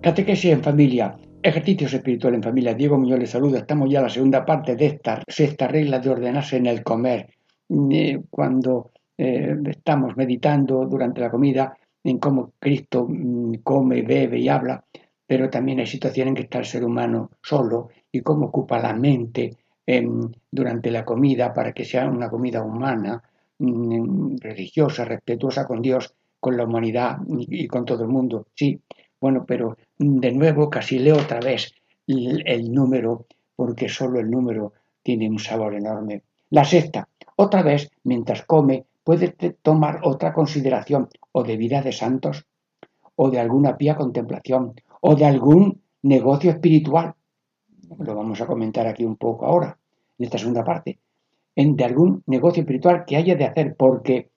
Catequesis 0.00 0.52
en 0.52 0.62
familia, 0.62 1.14
ejercicios 1.42 1.92
espirituales 1.92 2.38
en 2.38 2.42
familia. 2.44 2.72
Diego 2.72 2.98
Muñoz 2.98 3.18
les 3.18 3.30
saluda. 3.30 3.58
Estamos 3.58 3.90
ya 3.90 3.98
en 3.98 4.04
la 4.04 4.10
segunda 4.10 4.46
parte 4.46 4.76
de 4.76 4.86
esta 4.86 5.22
sexta 5.28 5.68
regla 5.68 5.98
de 5.98 6.08
ordenarse 6.08 6.56
en 6.56 6.66
el 6.66 6.82
comer. 6.82 7.28
Eh, 7.68 8.22
cuando 8.30 8.92
eh, 9.18 9.56
estamos 9.68 10.16
meditando 10.16 10.86
durante 10.86 11.20
la 11.20 11.30
comida 11.30 11.76
en 12.02 12.18
cómo 12.18 12.54
Cristo 12.58 13.06
mm, 13.06 13.56
come, 13.62 14.00
bebe 14.00 14.38
y 14.38 14.48
habla, 14.48 14.82
pero 15.26 15.50
también 15.50 15.80
hay 15.80 15.86
situaciones 15.86 16.30
en 16.30 16.34
que 16.36 16.42
está 16.44 16.60
el 16.60 16.64
ser 16.64 16.82
humano 16.82 17.30
solo 17.42 17.90
y 18.10 18.22
cómo 18.22 18.46
ocupa 18.46 18.80
la 18.80 18.94
mente 18.94 19.54
em, 19.84 20.32
durante 20.50 20.90
la 20.90 21.04
comida 21.04 21.52
para 21.52 21.72
que 21.72 21.84
sea 21.84 22.08
una 22.08 22.30
comida 22.30 22.62
humana, 22.62 23.22
religiosa, 23.60 25.04
respetuosa 25.04 25.66
con 25.66 25.82
Dios, 25.82 26.14
con 26.38 26.56
la 26.56 26.64
humanidad 26.64 27.18
y, 27.28 27.66
con 27.68 27.84
todo 27.84 28.02
el 28.04 28.08
mundo. 28.08 28.46
Sí, 28.54 28.80
bueno, 29.20 29.44
pero 29.46 29.76
de 29.98 30.32
nuevo 30.32 30.70
casi 30.70 30.98
leo 30.98 31.16
otra 31.16 31.40
vez 31.40 31.72
el, 32.06 32.72
número 32.72 33.26
porque 33.54 33.88
solo 33.88 34.18
el 34.18 34.30
número 34.30 34.72
tiene 35.02 35.28
un 35.28 35.38
sabor 35.38 35.74
enorme. 35.74 36.22
La 36.50 36.64
sexta, 36.64 37.08
otra 37.36 37.62
vez, 37.62 37.90
mientras 38.04 38.42
come, 38.44 38.86
puede 39.04 39.28
tomar 39.62 40.00
otra 40.02 40.32
consideración 40.32 41.08
o 41.32 41.44
de 41.44 41.56
vida 41.56 41.82
de 41.82 41.92
santos, 41.92 42.46
o 43.16 43.30
de 43.30 43.38
alguna 43.38 43.76
pía 43.76 43.96
contemplación, 43.96 44.74
o 45.02 45.14
de 45.14 45.26
algún 45.26 45.82
negocio 46.02 46.50
espiritual. 46.50 47.14
Lo 47.98 48.14
vamos 48.14 48.40
a 48.40 48.46
comentar 48.46 48.86
aquí 48.86 49.04
un 49.04 49.16
poco 49.16 49.46
ahora, 49.46 49.76
en 50.18 50.24
esta 50.24 50.38
segunda 50.38 50.64
parte. 50.64 50.98
De 51.62 51.84
algún 51.84 52.22
negocio 52.26 52.62
espiritual 52.62 53.04
que 53.06 53.16
haya 53.16 53.34
de 53.34 53.44
hacer 53.44 53.76
porque 53.76 54.30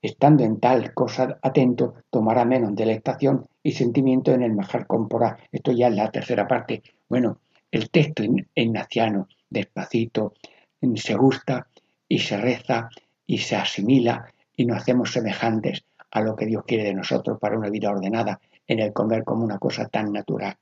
Estando 0.00 0.44
en 0.44 0.60
tal 0.60 0.94
cosa 0.94 1.38
atento, 1.42 1.94
tomará 2.08 2.44
menos 2.44 2.76
delectación 2.76 3.48
y 3.64 3.72
sentimiento 3.72 4.32
en 4.32 4.42
el 4.42 4.54
majar 4.54 4.86
corporal. 4.86 5.38
Esto 5.50 5.72
ya 5.72 5.88
es 5.88 5.94
la 5.96 6.10
tercera 6.12 6.46
parte. 6.46 6.82
Bueno, 7.08 7.40
el 7.72 7.90
texto 7.90 8.22
ignaciano, 8.54 9.26
despacito, 9.50 10.34
se 10.94 11.14
gusta 11.14 11.66
y 12.08 12.20
se 12.20 12.36
reza 12.36 12.90
y 13.26 13.38
se 13.38 13.56
asimila 13.56 14.32
y 14.54 14.66
nos 14.66 14.78
hacemos 14.78 15.12
semejantes 15.12 15.84
a 16.12 16.20
lo 16.20 16.36
que 16.36 16.46
Dios 16.46 16.62
quiere 16.64 16.84
de 16.84 16.94
nosotros 16.94 17.38
para 17.40 17.58
una 17.58 17.68
vida 17.68 17.90
ordenada 17.90 18.40
en 18.68 18.78
el 18.78 18.92
comer 18.92 19.24
como 19.24 19.44
una 19.44 19.58
cosa 19.58 19.88
tan 19.88 20.12
natural. 20.12 20.56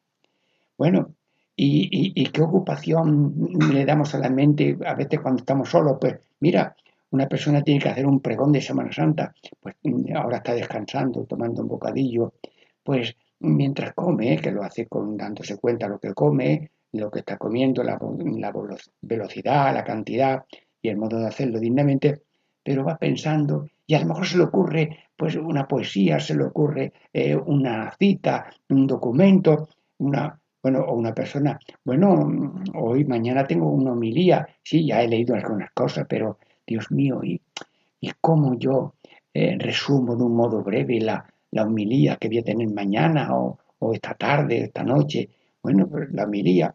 Bueno, 0.79 1.15
¿y, 1.57 2.25
qué 2.31 2.43
ocupación 2.43 3.35
le 3.73 3.85
damos 3.85 4.15
a 4.15 4.19
la 4.19 4.29
mente 4.29 4.77
a 4.85 4.95
veces 4.95 5.21
cuando 5.21 5.41
estamos 5.41 5.71
solos? 5.71 5.97
Pues 6.01 6.17
mira, 6.41 6.77
una 7.11 7.27
persona 7.27 7.63
tiene 7.63 7.81
que 7.81 7.89
hacer 7.89 8.07
un 8.07 8.21
pregón 8.21 8.53
de 8.53 8.61
Semana 8.61 8.93
Santa, 8.93 9.35
pues 9.61 9.77
ahora 10.15 10.39
está 10.39 10.55
descansando, 10.55 11.25
tomando 11.25 11.63
un 11.63 11.69
bocadillo, 11.69 12.35
pues 12.83 13.17
mientras 13.41 13.95
come, 13.95 14.37
que 14.39 14.51
lo 14.51 14.63
hace 14.63 14.87
con 14.87 15.17
dándose 15.17 15.57
cuenta 15.57 15.89
lo 15.89 15.99
que 15.99 16.13
come, 16.15 16.71
lo 16.93 17.11
que 17.11 17.21
está 17.21 17.37
comiendo, 17.37 17.83
la, 17.83 17.99
velocidad, 19.01 19.75
la 19.75 19.85
cantidad 19.85 20.45
y 20.81 20.89
el 20.89 20.97
modo 20.97 21.19
de 21.19 21.27
hacerlo 21.27 21.59
dignamente, 21.59 22.23
pero 22.63 22.85
va 22.85 22.97
pensando 22.97 23.67
y 23.87 23.95
a 23.95 24.01
lo 24.01 24.07
mejor 24.07 24.27
se 24.27 24.39
le 24.39 24.45
ocurre 24.45 24.99
pues 25.17 25.37
una 25.37 25.67
poesía, 25.67 26.19
se 26.21 26.35
le 26.35 26.45
ocurre 26.45 26.93
eh, 27.13 27.37
una 27.37 27.93
cita, 27.99 28.51
un 28.69 28.87
documento, 28.87 29.69
una 29.99 30.39
bueno, 30.67 30.81
o 30.81 30.95
una 30.95 31.15
persona, 31.15 31.61
bueno, 31.85 32.61
hoy 32.75 33.05
mañana 33.05 33.47
tengo 33.47 33.71
una 33.71 33.93
homilía, 33.93 34.49
sí, 34.65 34.85
ya 34.85 35.01
he 35.01 35.07
leído 35.07 35.37
algunas 35.37 35.71
cosas, 35.71 36.07
pero 36.09 36.39
Dios 36.67 36.91
mío, 36.91 37.23
y, 37.23 37.41
y 38.01 38.11
cómo 38.21 38.59
yo 38.59 38.95
eh, 39.33 39.57
resumo 39.61 40.17
de 40.17 40.25
un 40.25 40.35
modo 40.35 40.65
breve 40.65 41.01
la, 41.01 41.25
la 41.53 41.63
homilía 41.63 42.17
que 42.17 42.27
voy 42.27 42.39
a 42.39 42.43
tener 42.43 42.69
mañana 42.75 43.29
o, 43.37 43.61
esta 43.93 44.15
tarde, 44.15 44.65
esta 44.65 44.83
noche. 44.83 45.29
Bueno, 45.63 45.87
pues 45.89 46.11
la 46.11 46.25
homilía. 46.25 46.75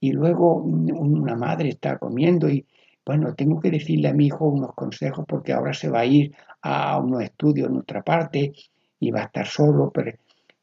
y 0.00 0.12
luego 0.12 0.54
una 0.56 1.36
madre 1.36 1.68
está 1.68 1.98
comiendo 1.98 2.48
y, 2.48 2.64
bueno, 3.04 3.34
tengo 3.34 3.60
que 3.60 3.70
decirle 3.70 4.08
a 4.08 4.14
mi 4.14 4.28
hijo 4.28 4.46
unos 4.46 4.72
consejos 4.74 5.26
porque 5.28 5.52
ahora 5.52 5.74
se 5.74 5.90
va 5.90 6.00
a 6.00 6.06
ir 6.06 6.34
a 6.62 6.98
unos 6.98 7.22
estudios 7.22 7.68
en 7.68 7.76
otra 7.76 8.02
parte 8.02 8.54
y 8.98 9.10
va 9.10 9.20
a 9.20 9.24
estar 9.24 9.46
solo, 9.46 9.90
pero 9.92 10.12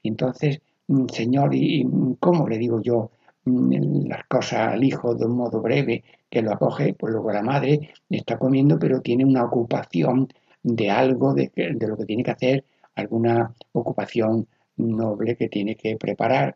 entonces, 0.02 0.60
Señor, 1.12 1.54
¿y 1.54 1.86
cómo 2.20 2.48
le 2.48 2.58
digo 2.58 2.82
yo 2.82 3.12
mm, 3.46 4.08
las 4.08 4.26
cosas 4.26 4.74
al 4.74 4.84
hijo 4.84 5.16
de 5.16 5.26
un 5.26 5.36
modo 5.38 5.62
breve 5.62 6.04
que 6.30 6.42
lo 6.42 6.54
acoge? 6.54 6.94
Pues 6.94 7.14
luego 7.14 7.32
la 7.32 7.42
madre 7.42 7.90
está 8.10 8.38
comiendo, 8.38 8.78
pero 8.80 9.02
tiene 9.02 9.26
una 9.26 9.46
ocupación 9.46 10.28
de 10.62 10.90
algo, 10.90 11.34
de, 11.34 11.52
lo 11.80 11.98
que 11.98 12.06
tiene 12.06 12.24
que 12.24 12.32
hacer, 12.32 12.66
alguna 12.96 13.54
ocupación 13.74 14.48
noble 14.78 15.36
que 15.36 15.50
tiene 15.50 15.76
que 15.76 15.98
preparar. 15.98 16.56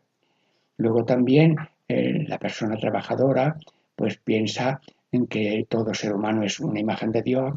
Luego 0.76 1.04
también 1.04 1.56
eh, 1.88 2.24
la 2.26 2.38
persona 2.38 2.76
trabajadora 2.76 3.56
pues 3.96 4.18
piensa 4.18 4.80
en 5.10 5.26
que 5.26 5.66
todo 5.68 5.94
ser 5.94 6.14
humano 6.14 6.42
es 6.44 6.60
una 6.60 6.80
imagen 6.80 7.10
de 7.12 7.22
Dios, 7.22 7.54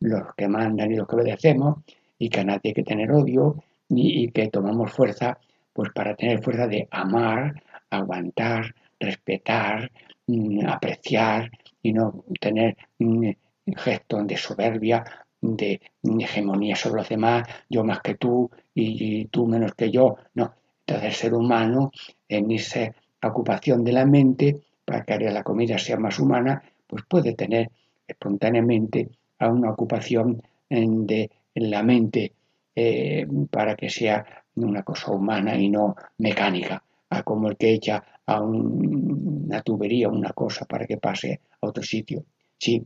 los 0.00 0.34
que 0.34 0.48
mandan 0.48 0.90
y 0.90 0.96
los 0.96 1.06
que 1.06 1.16
obedecemos, 1.16 1.78
y 2.18 2.28
que 2.28 2.40
a 2.40 2.44
nadie 2.44 2.70
hay 2.70 2.74
que 2.74 2.82
tener 2.82 3.12
odio, 3.12 3.62
y, 3.88 4.30
que 4.30 4.48
tomamos 4.48 4.92
fuerza 4.92 5.38
pues 5.72 5.90
para 5.92 6.14
tener 6.14 6.42
fuerza 6.42 6.66
de 6.66 6.88
amar, 6.90 7.62
aguantar, 7.90 8.74
respetar, 8.98 9.90
mm, 10.26 10.66
apreciar 10.66 11.50
y 11.82 11.92
no 11.92 12.24
tener 12.40 12.76
mm, 12.98 13.30
gestos 13.76 14.26
de 14.26 14.36
soberbia, 14.36 15.04
de 15.40 15.80
hegemonía 16.02 16.76
sobre 16.76 17.00
los 17.02 17.08
demás, 17.08 17.46
yo 17.68 17.84
más 17.84 18.00
que 18.00 18.14
tú 18.14 18.50
y, 18.74 19.24
tú 19.26 19.46
menos 19.46 19.74
que 19.74 19.90
yo. 19.90 20.16
No, 20.34 20.54
entonces 20.86 21.08
el 21.08 21.14
ser 21.14 21.34
humano 21.34 21.90
en 22.28 22.50
esa 22.52 22.94
ocupación 23.22 23.84
de 23.84 23.92
la 23.92 24.06
mente, 24.06 24.60
para 24.84 25.04
que 25.04 25.18
la 25.18 25.42
comida 25.42 25.78
sea 25.78 25.96
más 25.96 26.18
humana, 26.18 26.62
pues 26.86 27.04
puede 27.08 27.34
tener 27.34 27.70
espontáneamente 28.06 29.10
a 29.38 29.48
una 29.48 29.70
ocupación 29.70 30.42
de 30.68 31.30
la 31.54 31.82
mente 31.82 32.32
eh, 32.74 33.26
para 33.50 33.74
que 33.74 33.90
sea 33.90 34.41
una 34.56 34.82
cosa 34.82 35.12
humana 35.12 35.56
y 35.56 35.68
no 35.68 35.96
mecánica, 36.18 36.82
a 37.10 37.22
como 37.22 37.48
el 37.48 37.56
que 37.56 37.72
echa 37.72 38.02
a 38.26 38.40
una 38.40 39.60
tubería 39.62 40.08
una 40.08 40.32
cosa 40.32 40.64
para 40.64 40.86
que 40.86 40.98
pase 40.98 41.40
a 41.60 41.66
otro 41.66 41.82
sitio. 41.82 42.24
Sí. 42.58 42.84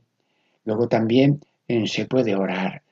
Luego 0.65 0.89
también 0.89 1.41
eh, 1.69 1.87
se 1.87 2.07
puede 2.07 2.35
orar, 2.35 2.83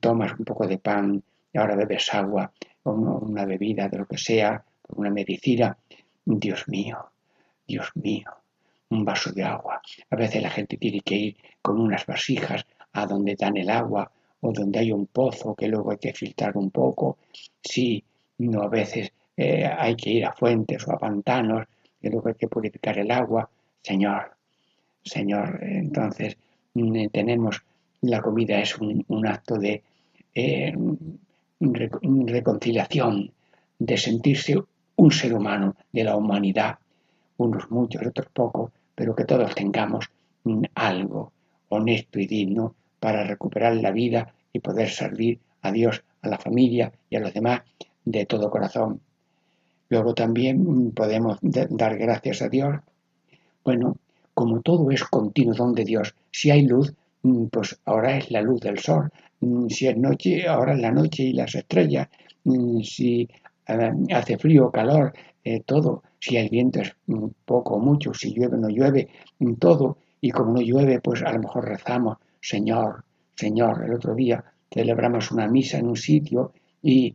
tomas 0.00 0.38
un 0.38 0.44
poco 0.44 0.66
de 0.66 0.78
pan 0.78 1.22
y 1.52 1.58
ahora 1.58 1.76
bebes 1.76 2.12
agua 2.14 2.50
o 2.84 2.92
una 2.92 3.44
bebida 3.44 3.88
de 3.88 3.98
lo 3.98 4.06
que 4.06 4.18
sea, 4.18 4.64
una 4.88 5.10
medicina. 5.10 5.76
Dios 6.24 6.68
mío, 6.68 7.10
Dios 7.66 7.90
mío, 7.94 8.30
un 8.90 9.04
vaso 9.04 9.32
de 9.32 9.44
agua. 9.44 9.80
A 10.10 10.16
veces 10.16 10.42
la 10.42 10.50
gente 10.50 10.76
tiene 10.76 11.00
que 11.00 11.14
ir 11.14 11.36
con 11.62 11.80
unas 11.80 12.04
vasijas 12.06 12.66
a 12.92 13.06
donde 13.06 13.36
dan 13.36 13.56
el 13.56 13.70
agua 13.70 14.10
o 14.40 14.52
donde 14.52 14.78
hay 14.80 14.92
un 14.92 15.06
pozo 15.06 15.54
que 15.54 15.68
luego 15.68 15.90
hay 15.92 15.98
que 15.98 16.12
filtrar 16.12 16.56
un 16.56 16.70
poco. 16.70 17.18
Sí, 17.62 18.02
no, 18.38 18.62
a 18.62 18.68
veces 18.68 19.12
eh, 19.36 19.64
hay 19.66 19.94
que 19.96 20.10
ir 20.10 20.24
a 20.26 20.32
fuentes 20.32 20.86
o 20.86 20.92
a 20.92 20.98
pantanos 20.98 21.66
que 22.00 22.10
luego 22.10 22.28
hay 22.28 22.34
que 22.34 22.48
purificar 22.48 22.98
el 22.98 23.10
agua. 23.10 23.48
Señor, 23.82 24.36
Señor, 25.02 25.58
entonces 25.62 26.36
mm, 26.74 27.06
tenemos, 27.12 27.62
la 28.02 28.20
comida 28.20 28.60
es 28.60 28.76
un, 28.78 29.26
acto 29.26 29.56
de 29.58 29.82
eh, 30.34 30.74
reconciliación, 31.60 33.32
de 33.78 33.96
sentirse 33.96 34.56
un 34.96 35.12
ser 35.12 35.34
humano 35.34 35.76
de 35.92 36.04
la 36.04 36.16
humanidad, 36.16 36.78
unos 37.38 37.70
muchos, 37.70 38.06
otros 38.06 38.28
pocos, 38.32 38.72
pero 38.94 39.14
que 39.14 39.24
todos 39.24 39.54
tengamos 39.54 40.10
mm, 40.44 40.64
algo 40.74 41.32
honesto 41.68 42.20
y 42.20 42.26
digno 42.26 42.74
para 43.00 43.24
recuperar 43.24 43.76
la 43.76 43.90
vida 43.90 44.34
y 44.52 44.60
poder 44.60 44.90
servir 44.90 45.38
a 45.62 45.72
Dios, 45.72 46.02
a 46.22 46.28
la 46.28 46.38
familia 46.38 46.92
y 47.10 47.16
a 47.16 47.20
los 47.20 47.34
demás 47.34 47.62
de 48.06 48.24
todo 48.24 48.50
corazón. 48.50 49.00
Luego 49.90 50.14
también 50.14 50.92
podemos 50.92 51.38
dar 51.42 51.98
gracias 51.98 52.40
a 52.40 52.48
Dios. 52.48 52.76
Bueno, 53.62 53.96
como 54.32 54.62
todo 54.62 54.90
es 54.90 55.04
continuo 55.04 55.72
de 55.72 55.84
Dios, 55.84 56.14
si 56.30 56.50
hay 56.50 56.62
luz, 56.62 56.94
mm, 57.22 57.46
pues 57.46 57.78
ahora 57.84 58.16
es 58.16 58.30
la 58.30 58.40
luz 58.40 58.60
del 58.60 58.78
sol. 58.78 59.10
Mm, 59.40 59.68
si 59.68 59.86
es 59.88 59.96
noche, 59.96 60.48
ahora 60.48 60.72
es 60.72 60.80
la 60.80 60.92
noche 60.92 61.24
y 61.24 61.32
las 61.34 61.54
estrellas. 61.54 62.08
Mm, 62.44 62.80
si 62.80 63.28
eh, 63.68 63.92
hace 64.14 64.38
frío 64.38 64.70
calor, 64.70 65.12
eh, 65.44 65.60
todo. 65.64 66.02
Si 66.18 66.36
hay 66.36 66.48
viento 66.48 66.80
es 66.80 66.96
poco 67.44 67.74
o 67.74 67.78
mucho, 67.78 68.14
si 68.14 68.32
llueve 68.32 68.56
o 68.56 68.60
no 68.60 68.68
llueve, 68.68 69.08
todo. 69.58 69.98
Y 70.20 70.30
como 70.30 70.52
no 70.54 70.60
llueve, 70.60 71.00
pues 71.00 71.22
a 71.22 71.32
lo 71.32 71.40
mejor 71.40 71.66
rezamos, 71.66 72.18
Señor, 72.40 73.04
Señor, 73.36 73.84
el 73.84 73.92
otro 73.94 74.14
día 74.14 74.44
celebramos 74.72 75.30
una 75.30 75.46
misa 75.46 75.78
en 75.78 75.88
un 75.88 75.96
sitio 75.96 76.52
y, 76.82 77.14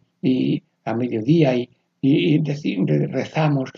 a 0.92 0.96
mediodía 0.96 1.56
y, 1.56 1.70
y, 2.02 2.42
rezamos 3.08 3.72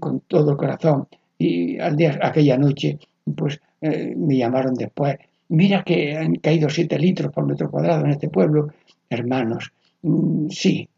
con 0.00 0.20
todo 0.20 0.52
el 0.52 0.56
corazón. 0.56 1.06
Y 1.38 1.78
al 1.78 1.96
día, 1.96 2.18
aquella 2.22 2.56
noche 2.56 2.98
pues 3.34 3.60
eh, 3.80 4.14
me 4.16 4.36
llamaron 4.36 4.74
después, 4.74 5.16
mira 5.48 5.82
que 5.82 6.16
han 6.16 6.36
caído 6.36 6.68
siete 6.68 6.98
litros 6.98 7.32
por 7.32 7.46
metro 7.46 7.70
cuadrado 7.70 8.04
en 8.04 8.12
este 8.12 8.28
pueblo, 8.28 8.72
hermanos, 9.10 9.72
mm, 10.02 10.48
sí, 10.48 10.88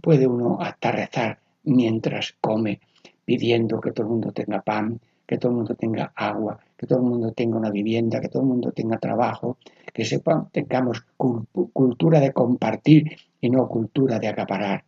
puede 0.00 0.26
uno 0.26 0.58
hasta 0.60 0.92
rezar 0.92 1.38
mientras 1.64 2.34
come, 2.40 2.80
pidiendo 3.24 3.80
que 3.80 3.92
todo 3.92 4.06
el 4.06 4.12
mundo 4.12 4.32
tenga 4.32 4.60
pan, 4.62 5.00
que 5.26 5.38
todo 5.38 5.52
el 5.52 5.58
mundo 5.58 5.74
tenga 5.74 6.12
agua, 6.14 6.58
que 6.76 6.86
todo 6.86 6.98
el 6.98 7.04
mundo 7.04 7.32
tenga 7.32 7.56
una 7.56 7.70
vivienda, 7.70 8.20
que 8.20 8.28
todo 8.28 8.42
el 8.42 8.48
mundo 8.48 8.72
tenga 8.72 8.98
trabajo, 8.98 9.58
que 9.92 10.04
sepan, 10.04 10.48
tengamos 10.50 11.04
cultura 11.16 12.20
de 12.20 12.32
compartir 12.32 13.16
y 13.42 13.50
no 13.50 13.68
cultura 13.68 14.18
de 14.18 14.28
acaparar. 14.28 14.84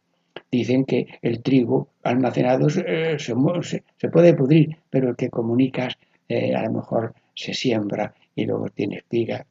Dicen 0.51 0.85
que 0.85 1.19
el 1.21 1.43
trigo 1.43 1.89
almacenado 2.05 2.71
se, 2.71 3.19
se, 3.19 4.09
puede 4.09 4.35
pudrir, 4.35 4.79
pero 4.89 5.11
el 5.11 5.17
que 5.17 5.29
comunicas 5.29 5.99
eh, 6.29 6.55
a 6.55 6.63
lo 6.63 6.73
mejor 6.73 7.15
se 7.35 7.53
siembra 7.53 8.15
y 8.35 8.47
luego 8.47 8.69
tiene 8.69 8.97
espiga. 8.97 9.45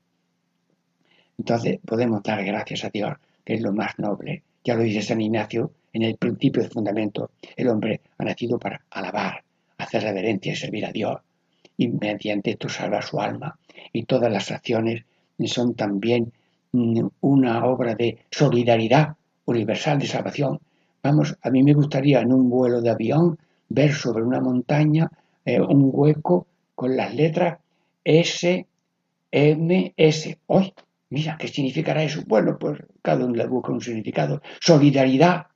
Entonces 1.38 1.80
podemos 1.86 2.24
dar 2.24 2.44
gracias 2.46 2.86
a 2.86 2.90
Dios, 2.90 3.14
que 3.44 3.56
es 3.56 3.62
lo 3.62 3.74
más 3.74 4.00
noble. 4.00 4.44
Ya 4.64 4.76
lo 4.76 4.84
dice 4.84 5.02
San 5.02 5.22
Ignacio 5.22 5.72
en 5.92 6.04
el 6.04 6.16
principio 6.16 6.64
de 6.64 6.70
fundamento. 6.70 7.32
El 7.58 7.68
hombre 7.68 8.00
ha 8.18 8.24
nacido 8.24 8.58
para 8.58 8.82
alabar, 8.90 9.44
hacer 9.78 10.04
reverencia 10.04 10.54
y 10.54 10.56
servir 10.56 10.86
a 10.86 10.92
Dios. 10.94 11.18
Y 11.76 11.90
mediante 11.90 12.52
esto 12.52 12.70
salva 12.70 13.02
su 13.02 13.20
alma. 13.20 13.60
Y 13.92 14.04
todas 14.04 14.32
las 14.32 14.52
acciones 14.52 15.04
son 15.48 15.76
también 15.76 16.32
una 16.74 17.66
obra 17.66 17.96
de 17.96 18.26
solidaridad 18.32 19.16
universal 19.46 20.00
de 20.00 20.08
salvación. 20.08 20.60
Vamos, 21.02 21.38
a 21.42 21.50
mí 21.50 21.64
me 21.64 21.74
gustaría 21.74 22.22
en 22.22 22.34
un 22.34 22.50
vuelo 22.50 22.82
de 22.82 22.90
avión 22.90 23.38
ver 23.70 23.94
sobre 23.94 24.24
una 24.24 24.42
montaña 24.42 25.10
eh, 25.46 25.62
un 25.62 25.90
hueco 25.92 26.48
con 26.76 26.96
las 26.98 27.14
letras 27.14 27.60
S, 28.04 28.66
M, 29.32 29.94
S. 29.96 30.38
¡Ay! 30.48 30.74
Mira, 31.10 31.38
¿qué 31.38 31.48
significará 31.48 32.04
eso? 32.04 32.22
Bueno, 32.26 32.58
pues 32.58 32.80
cada 33.02 33.26
uno 33.26 33.36
le 33.36 33.48
busca 33.48 33.72
un 33.72 33.82
significado. 33.82 34.42
Solidaridad 34.60 35.48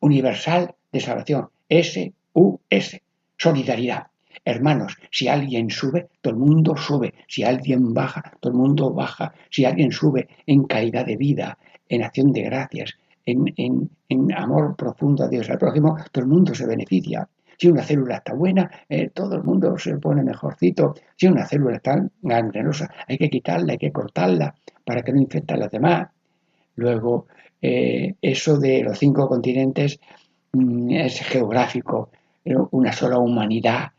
universal 0.00 0.74
de 0.90 1.00
salvación. 1.00 1.48
S, 1.68 2.12
U, 2.32 2.58
S 2.68 3.00
solidaridad. 3.42 4.06
Hermanos, 4.44 4.96
si 5.10 5.28
alguien 5.28 5.70
sube, 5.70 6.08
todo 6.20 6.34
el 6.34 6.38
mundo 6.38 6.76
sube. 6.76 7.14
Si 7.28 7.44
alguien 7.44 7.94
baja, 7.94 8.32
todo 8.40 8.52
el 8.52 8.58
mundo 8.58 8.92
baja. 8.92 9.32
Si 9.50 9.64
alguien 9.64 9.92
sube 9.92 10.28
en 10.46 10.64
calidad 10.64 11.06
de 11.06 11.16
vida, 11.16 11.58
en 11.88 12.02
acción 12.02 12.32
de 12.32 12.42
gracias, 12.42 12.96
en, 13.24 13.90
amor 14.36 14.76
profundo 14.76 15.24
a 15.24 15.28
Dios 15.28 15.48
al 15.50 15.58
prójimo, 15.58 15.96
todo 16.10 16.24
el 16.24 16.30
mundo 16.30 16.54
se 16.54 16.66
beneficia. 16.66 17.28
Si 17.56 17.68
una 17.68 17.82
célula 17.82 18.16
está 18.16 18.34
buena, 18.34 18.68
eh, 18.88 19.10
todo 19.14 19.36
el 19.36 19.44
mundo 19.44 19.78
se 19.78 19.96
pone 19.98 20.22
mejorcito. 20.24 20.94
Si 21.16 21.28
una 21.28 21.46
célula 21.46 21.76
está 21.76 22.04
gangrenosa, 22.22 22.90
hay 23.06 23.18
que 23.18 23.30
quitarla, 23.30 23.72
hay 23.72 23.78
que 23.78 23.92
cortarla 23.92 24.54
para 24.84 25.02
que 25.02 25.12
no 25.12 25.20
infecte 25.20 25.54
a 25.54 25.58
los 25.58 25.70
demás. 25.70 26.08
Luego, 26.74 27.26
eh, 27.60 28.14
eso 28.20 28.58
de 28.58 28.82
los 28.82 28.98
cinco 28.98 29.28
continentes 29.28 30.00
mm, 30.52 30.90
es 30.90 31.20
geográfico 31.20 32.10
una 32.44 32.92
sola 32.92 33.18
humanidad, 33.18 33.92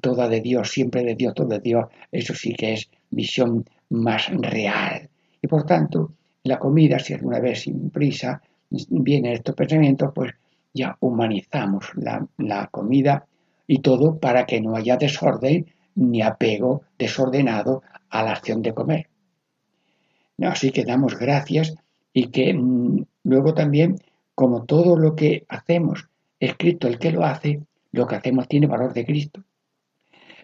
toda 0.00 0.28
de 0.28 0.40
Dios, 0.40 0.70
siempre 0.70 1.02
de 1.02 1.14
Dios, 1.14 1.34
todo 1.34 1.48
de 1.48 1.60
Dios, 1.60 1.86
eso 2.10 2.34
sí 2.34 2.52
que 2.54 2.74
es 2.74 2.90
visión 3.10 3.64
más 3.88 4.28
real. 4.30 5.08
Y 5.40 5.46
por 5.46 5.64
tanto, 5.64 6.12
la 6.44 6.58
comida, 6.58 6.98
si 6.98 7.14
alguna 7.14 7.40
vez 7.40 7.62
sin 7.62 7.90
prisa 7.90 8.42
vienen 8.70 9.32
estos 9.32 9.54
pensamientos, 9.54 10.10
pues 10.14 10.32
ya 10.74 10.96
humanizamos 11.00 11.86
la, 11.96 12.68
comida 12.70 13.26
y 13.66 13.80
todo 13.80 14.18
para 14.18 14.46
que 14.46 14.60
no 14.60 14.76
haya 14.76 14.96
desorden 14.96 15.66
ni 15.94 16.22
apego 16.22 16.82
desordenado 16.98 17.82
a 18.10 18.22
la 18.22 18.32
acción 18.32 18.62
de 18.62 18.74
comer. 18.74 19.08
Así 20.38 20.70
que 20.70 20.84
damos 20.84 21.18
gracias 21.18 21.74
y 22.12 22.28
que 22.28 22.54
mm, 22.54 23.04
luego 23.24 23.54
también, 23.54 23.96
como 24.34 24.64
todo 24.64 24.96
lo 24.96 25.14
que 25.14 25.44
hacemos, 25.48 26.08
escrito 26.40 26.88
el 26.88 26.98
que 26.98 27.12
lo 27.12 27.24
hace, 27.24 27.62
lo 27.92 28.06
que 28.06 28.16
hacemos 28.16 28.48
tiene 28.48 28.66
valor 28.66 28.92
de 28.92 29.04
Cristo. 29.04 29.44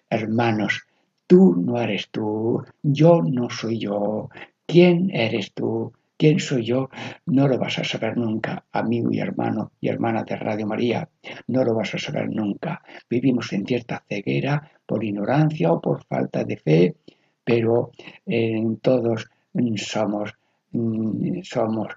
Hermanos, 0.09 0.83
tú 1.27 1.55
no 1.55 1.79
eres 1.79 2.09
tú, 2.09 2.63
yo 2.81 3.21
no 3.21 3.49
soy 3.49 3.79
yo, 3.79 4.29
¿quién 4.65 5.09
eres 5.11 5.53
tú? 5.53 5.93
¿Quién 6.17 6.41
soy 6.41 6.65
yo? 6.65 6.89
No 7.27 7.47
lo 7.47 7.57
vas 7.57 7.79
a 7.79 7.85
saber 7.85 8.17
nunca, 8.17 8.65
amigo 8.73 9.09
y 9.09 9.19
hermano 9.19 9.71
y 9.79 9.87
hermana 9.87 10.23
de 10.23 10.35
Radio 10.35 10.67
María. 10.67 11.07
No 11.47 11.63
lo 11.63 11.73
vas 11.73 11.95
a 11.95 11.97
saber 11.97 12.29
nunca. 12.29 12.83
Vivimos 13.09 13.53
en 13.53 13.65
cierta 13.65 14.03
ceguera 14.09 14.69
por 14.85 15.01
ignorancia 15.01 15.71
o 15.71 15.79
por 15.79 16.03
falta 16.03 16.43
de 16.43 16.57
fe, 16.57 16.95
pero 17.41 17.91
en 18.25 18.77
todos 18.77 19.29
somos, 19.77 20.33
mm, 20.73 21.39
somos 21.43 21.87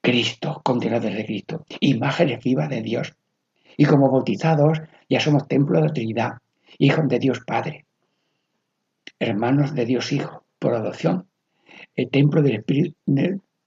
Cristo, 0.00 0.62
contenedores 0.64 1.18
de 1.18 1.26
Cristo, 1.26 1.66
imágenes 1.80 2.42
vivas 2.42 2.70
de 2.70 2.80
Dios. 2.80 3.14
Y 3.76 3.84
como 3.84 4.10
bautizados 4.10 4.80
ya 5.10 5.20
somos 5.20 5.46
templo 5.46 5.78
de 5.78 5.86
la 5.88 5.92
Trinidad, 5.92 6.32
hijos 6.78 7.08
de 7.08 7.18
Dios 7.18 7.40
Padre, 7.46 7.86
hermanos 9.18 9.74
de 9.74 9.86
Dios 9.86 10.12
Hijo, 10.12 10.44
por 10.58 10.74
adopción, 10.74 11.28
el 11.94 12.10
templo 12.10 12.42
del 12.42 12.56
Espíritu, 12.56 12.96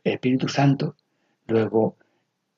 Espíritu 0.04 0.48
Santo. 0.48 0.96
Luego, 1.48 1.98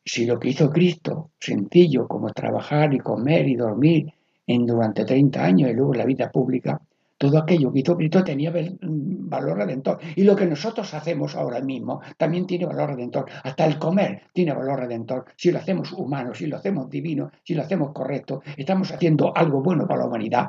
si 0.06 0.26
lo 0.26 0.40
que 0.40 0.50
hizo 0.50 0.70
Cristo, 0.70 1.32
sencillo 1.40 2.08
como 2.08 2.32
trabajar 2.32 2.94
y 2.94 3.00
comer 3.00 3.48
y 3.48 3.56
dormir 3.56 4.14
en 4.46 4.66
durante 4.66 5.06
30 5.06 5.44
años 5.44 5.70
y 5.72 5.74
luego 5.74 5.94
la 5.94 6.06
vida 6.06 6.32
pública, 6.32 6.82
todo 7.18 7.38
aquello 7.38 7.72
que 7.72 7.80
hizo 7.80 7.96
Cristo 7.96 8.24
tenía 8.24 8.52
valor 8.52 9.58
redentor. 9.58 10.00
Y 10.16 10.24
lo 10.24 10.36
que 10.36 10.46
nosotros 10.46 10.94
hacemos 10.94 11.36
ahora 11.36 11.62
mismo 11.62 12.02
también 12.18 12.46
tiene 12.46 12.66
valor 12.66 12.92
redentor. 12.92 13.26
Hasta 13.44 13.66
el 13.66 13.78
comer 13.78 14.24
tiene 14.34 14.54
valor 14.54 14.80
redentor. 14.80 15.26
Si 15.38 15.52
lo 15.52 15.60
hacemos 15.60 15.94
humano, 15.94 16.34
si 16.34 16.48
lo 16.48 16.58
hacemos 16.58 16.90
divino, 16.90 17.32
si 17.44 17.54
lo 17.54 17.62
hacemos 17.62 17.92
correcto, 17.94 18.42
estamos 18.58 18.92
haciendo 18.92 19.36
algo 19.36 19.62
bueno 19.62 19.88
para 19.88 20.02
la 20.02 20.08
humanidad. 20.08 20.48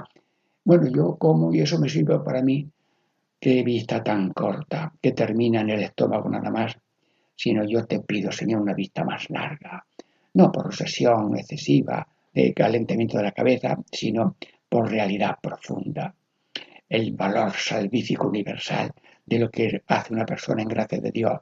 Bueno, 0.64 0.88
yo 0.88 1.16
como 1.16 1.54
y 1.54 1.60
eso 1.60 1.78
me 1.78 1.88
sirve 1.88 2.18
para 2.20 2.42
mí. 2.42 2.68
Qué 3.38 3.62
vista 3.62 4.02
tan 4.02 4.32
corta 4.32 4.92
que 5.00 5.12
termina 5.12 5.60
en 5.60 5.70
el 5.70 5.82
estómago 5.82 6.30
nada 6.30 6.50
más 6.50 6.78
sino 7.36 7.64
yo 7.64 7.84
te 7.84 8.00
pido, 8.00 8.30
Señor, 8.30 8.60
una 8.60 8.74
vista 8.74 9.04
más 9.04 9.28
larga, 9.30 9.84
no 10.34 10.52
por 10.52 10.66
obsesión 10.66 11.36
excesiva 11.36 12.06
de 12.32 12.52
calentamiento 12.52 13.16
de 13.18 13.24
la 13.24 13.32
cabeza, 13.32 13.78
sino 13.90 14.36
por 14.68 14.90
realidad 14.90 15.36
profunda, 15.40 16.14
el 16.94 17.12
valor 17.12 17.52
salvífico 17.52 18.28
universal 18.28 18.92
de 19.26 19.38
lo 19.40 19.50
que 19.50 19.82
hace 19.88 20.14
una 20.14 20.24
persona 20.24 20.62
en 20.62 20.68
gracia 20.68 21.00
de 21.00 21.10
Dios. 21.10 21.40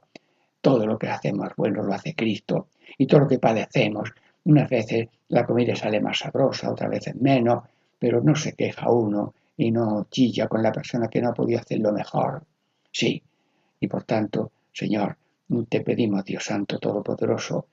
Todo 0.59 0.87
lo 0.87 0.97
que 0.97 1.09
hacemos 1.09 1.49
bueno 1.55 1.83
lo 1.83 1.93
hace 1.93 2.15
Cristo 2.15 2.69
y 2.97 3.05
todo 3.05 3.21
lo 3.21 3.27
que 3.27 3.37
padecemos, 3.37 4.11
unas 4.45 4.67
veces 4.67 5.09
la 5.27 5.45
comida 5.45 5.75
sale 5.75 6.01
más 6.01 6.19
sabrosa, 6.19 6.71
otras 6.71 6.89
veces 6.89 7.15
menos, 7.15 7.65
pero 7.99 8.19
no 8.21 8.35
se 8.35 8.53
queja 8.53 8.89
uno 8.89 9.35
y 9.55 9.69
no 9.69 10.07
chilla 10.09 10.47
con 10.47 10.63
la 10.63 10.71
persona 10.71 11.07
que 11.07 11.21
no 11.21 11.29
ha 11.29 11.33
podido 11.33 11.59
hacerlo 11.59 11.91
mejor. 11.91 12.43
Sí, 12.91 13.21
y 13.79 13.87
por 13.87 14.05
tanto, 14.05 14.51
Señor, 14.71 15.17
te 15.69 15.81
pedimos, 15.81 16.25
Dios 16.25 16.45
Santo 16.45 16.79
Todopoderoso, 16.79 17.67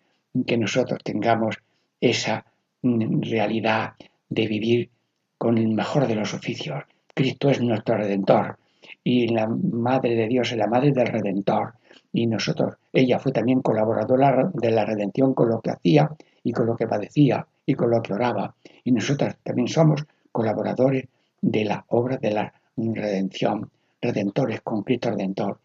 que 0.46 0.58
nosotros 0.58 1.00
tengamos 1.02 1.56
esa 1.98 2.44
mm, 2.82 3.22
realidad 3.22 3.94
de 4.28 4.46
vivir 4.46 4.90
con 5.38 5.56
el 5.56 5.68
mejor 5.68 6.06
de 6.06 6.16
los 6.16 6.34
oficios. 6.34 6.84
Cristo 7.14 7.51
es 7.51 7.61
nuestro 7.61 7.96
redentor 7.96 8.57
y 9.05 9.29
la 9.29 9.46
Madre 9.46 10.14
de 10.14 10.29
Dios 10.29 10.53
es 10.53 10.59
la 10.59 10.66
Madre 10.66 10.92
del 10.92 11.07
Redentor. 11.07 11.75
Y 12.12 12.27
nosotros, 12.27 12.75
ella 12.92 13.18
fue 13.18 13.33
también 13.33 13.62
colaboradora 13.62 14.51
de 14.53 14.70
la 14.70 14.85
redención 14.85 15.35
con 15.35 15.49
lo 15.49 15.61
que 15.61 15.70
hacía 15.70 16.11
y 16.42 16.53
con 16.53 16.66
lo 16.66 16.77
que 16.77 16.88
padecía 16.88 17.46
y 17.66 17.75
con 17.75 17.90
lo 17.90 18.03
que 18.03 18.14
oraba. 18.14 18.55
Y 18.85 18.92
nosotros 18.92 19.35
también 19.42 19.68
somos 19.68 20.05
colaboradores 20.33 21.07
de 21.40 21.64
la 21.64 21.85
obra 21.88 22.16
de 22.16 22.33
la 22.33 22.53
redención, 22.77 23.70
redentores 24.01 24.61
con 24.62 24.83
Cristo 24.83 25.11
Redentor. 25.11 25.59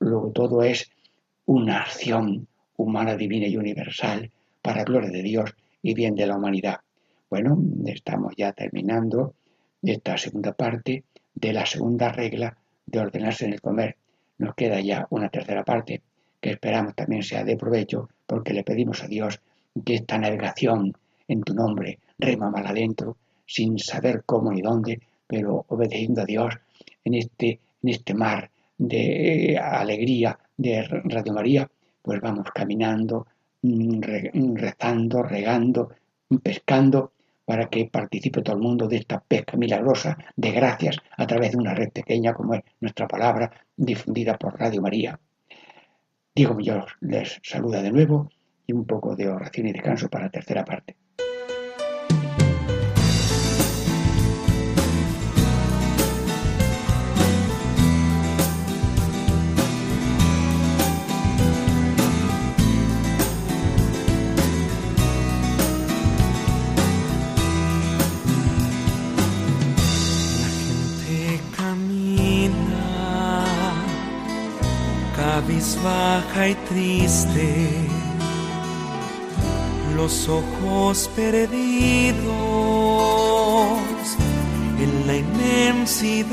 Luego 0.00 0.30
todo 0.30 0.62
es 0.62 0.90
una 1.46 1.80
acción 1.80 2.46
humana, 2.76 3.16
divina 3.16 3.46
y 3.46 3.56
universal 3.56 4.30
para 4.60 4.84
gloria 4.84 5.10
de 5.10 5.22
Dios 5.22 5.54
y 5.82 5.94
bien 5.94 6.14
de 6.14 6.26
la 6.26 6.36
humanidad. 6.36 6.80
Bueno, 7.30 7.58
estamos 7.86 8.34
ya 8.36 8.52
terminando 8.52 9.34
esta 9.82 10.16
segunda 10.16 10.52
parte 10.52 11.04
de 11.34 11.52
la 11.52 11.66
segunda 11.66 12.10
regla 12.10 12.56
de 12.86 13.00
ordenarse 13.00 13.46
en 13.46 13.54
el 13.54 13.60
comer. 13.60 13.96
Nos 14.38 14.54
queda 14.54 14.80
ya 14.80 15.06
una 15.10 15.28
tercera 15.28 15.64
parte 15.64 16.02
que 16.40 16.50
esperamos 16.50 16.94
también 16.94 17.22
sea 17.22 17.44
de 17.44 17.56
provecho 17.56 18.08
porque 18.26 18.52
le 18.52 18.64
pedimos 18.64 19.02
a 19.02 19.08
Dios 19.08 19.40
que 19.84 19.94
esta 19.94 20.18
navegación 20.18 20.92
en 21.28 21.42
tu 21.42 21.54
nombre 21.54 21.98
rema 22.18 22.50
mal 22.50 22.66
adentro 22.66 23.16
sin 23.46 23.78
saber 23.78 24.22
cómo 24.24 24.52
ni 24.52 24.60
dónde, 24.60 25.00
pero 25.26 25.64
obedeciendo 25.68 26.22
a 26.22 26.26
Dios 26.26 26.54
en 27.04 27.14
este, 27.14 27.60
en 27.82 27.88
este 27.88 28.14
mar 28.14 28.50
de 28.78 29.58
alegría 29.62 30.38
de 30.56 30.82
Radio 30.82 31.32
María, 31.32 31.70
pues 32.02 32.20
vamos 32.20 32.50
caminando, 32.52 33.26
mm, 33.62 34.00
mm, 34.32 34.56
rezando, 34.56 35.22
regando, 35.22 35.90
pescando, 36.42 37.12
para 37.44 37.68
que 37.68 37.86
participe 37.86 38.42
todo 38.42 38.56
el 38.56 38.62
mundo 38.62 38.88
de 38.88 38.96
esta 38.96 39.20
pesca 39.20 39.56
milagrosa 39.56 40.16
de 40.36 40.52
gracias 40.52 40.96
a 41.16 41.26
través 41.26 41.52
de 41.52 41.58
una 41.58 41.74
red 41.74 41.90
pequeña 41.90 42.34
como 42.34 42.54
es 42.54 42.62
nuestra 42.80 43.08
palabra 43.08 43.50
difundida 43.76 44.38
por 44.38 44.58
Radio 44.58 44.82
María. 44.82 45.18
Diego 46.34 46.60
yo 46.60 46.86
les 47.00 47.40
saluda 47.42 47.82
de 47.82 47.92
nuevo 47.92 48.30
y 48.66 48.72
un 48.72 48.86
poco 48.86 49.16
de 49.16 49.28
oración 49.28 49.66
y 49.66 49.72
descanso 49.72 50.08
para 50.08 50.26
la 50.26 50.30
tercera 50.30 50.64
parte. 50.64 50.96
Baja 75.82 76.48
y 76.48 76.54
triste, 76.54 77.68
los 79.96 80.28
ojos 80.28 81.10
perdidos 81.16 82.22
en 84.78 85.06
la 85.06 85.16
inmensidad. 85.16 86.32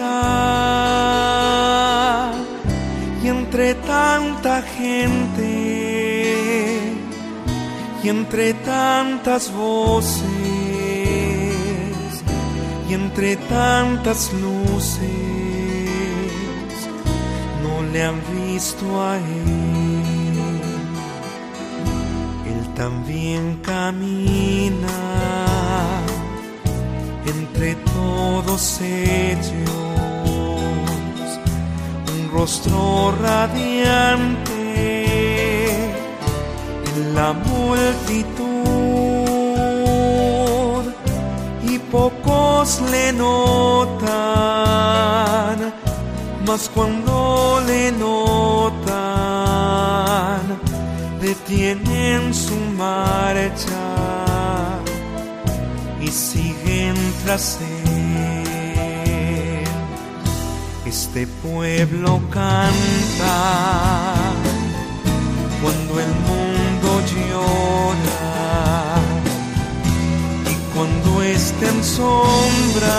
Y 3.24 3.28
entre 3.28 3.76
tanta 3.76 4.62
gente 4.62 6.00
y 8.02 8.10
entre 8.10 8.54
tantas 8.54 9.54
voces 9.54 10.24
y 12.90 12.94
entre 12.94 13.36
tantas 13.36 14.32
luces 14.34 15.00
no 17.62 17.82
le 17.92 18.04
han 18.04 18.22
Él. 18.60 19.24
Él 22.45 22.62
también 22.76 23.58
camina 23.63 25.00
entre 27.26 27.76
todos 27.76 28.82
ellos, 28.82 29.69
un 32.12 32.32
rostro 32.34 33.13
radiante 33.22 34.52
en 36.95 37.15
la 37.15 37.32
multitud 37.32 38.43
y 41.63 41.80
pocos 41.80 42.82
le 42.91 43.13
notan 43.13 44.60
mas 46.50 46.69
cuando 46.74 47.62
le 47.67 47.91
notan, 47.91 48.19
detienen 51.30 52.34
su 52.34 52.56
marcha 52.76 53.86
y 56.02 56.08
siguen 56.08 56.96
tras 57.24 57.60
él. 57.62 59.63
Este 60.88 61.28
pueblo 61.28 62.20
canta 62.32 64.15
cuando 65.62 66.00
el 66.06 66.12
mundo 66.30 66.89
llora 67.13 68.32
y 70.52 70.54
cuando 70.74 71.10
estén 71.22 71.78
sombras 71.84 72.89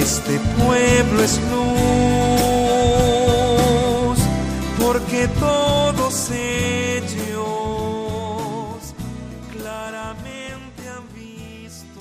este 0.00 0.40
pueblo 0.58 1.22
es 1.22 1.34
luz, 1.52 1.62
porque 4.84 5.28
claramente 9.50 10.82
han 10.88 11.06
visto 11.14 12.00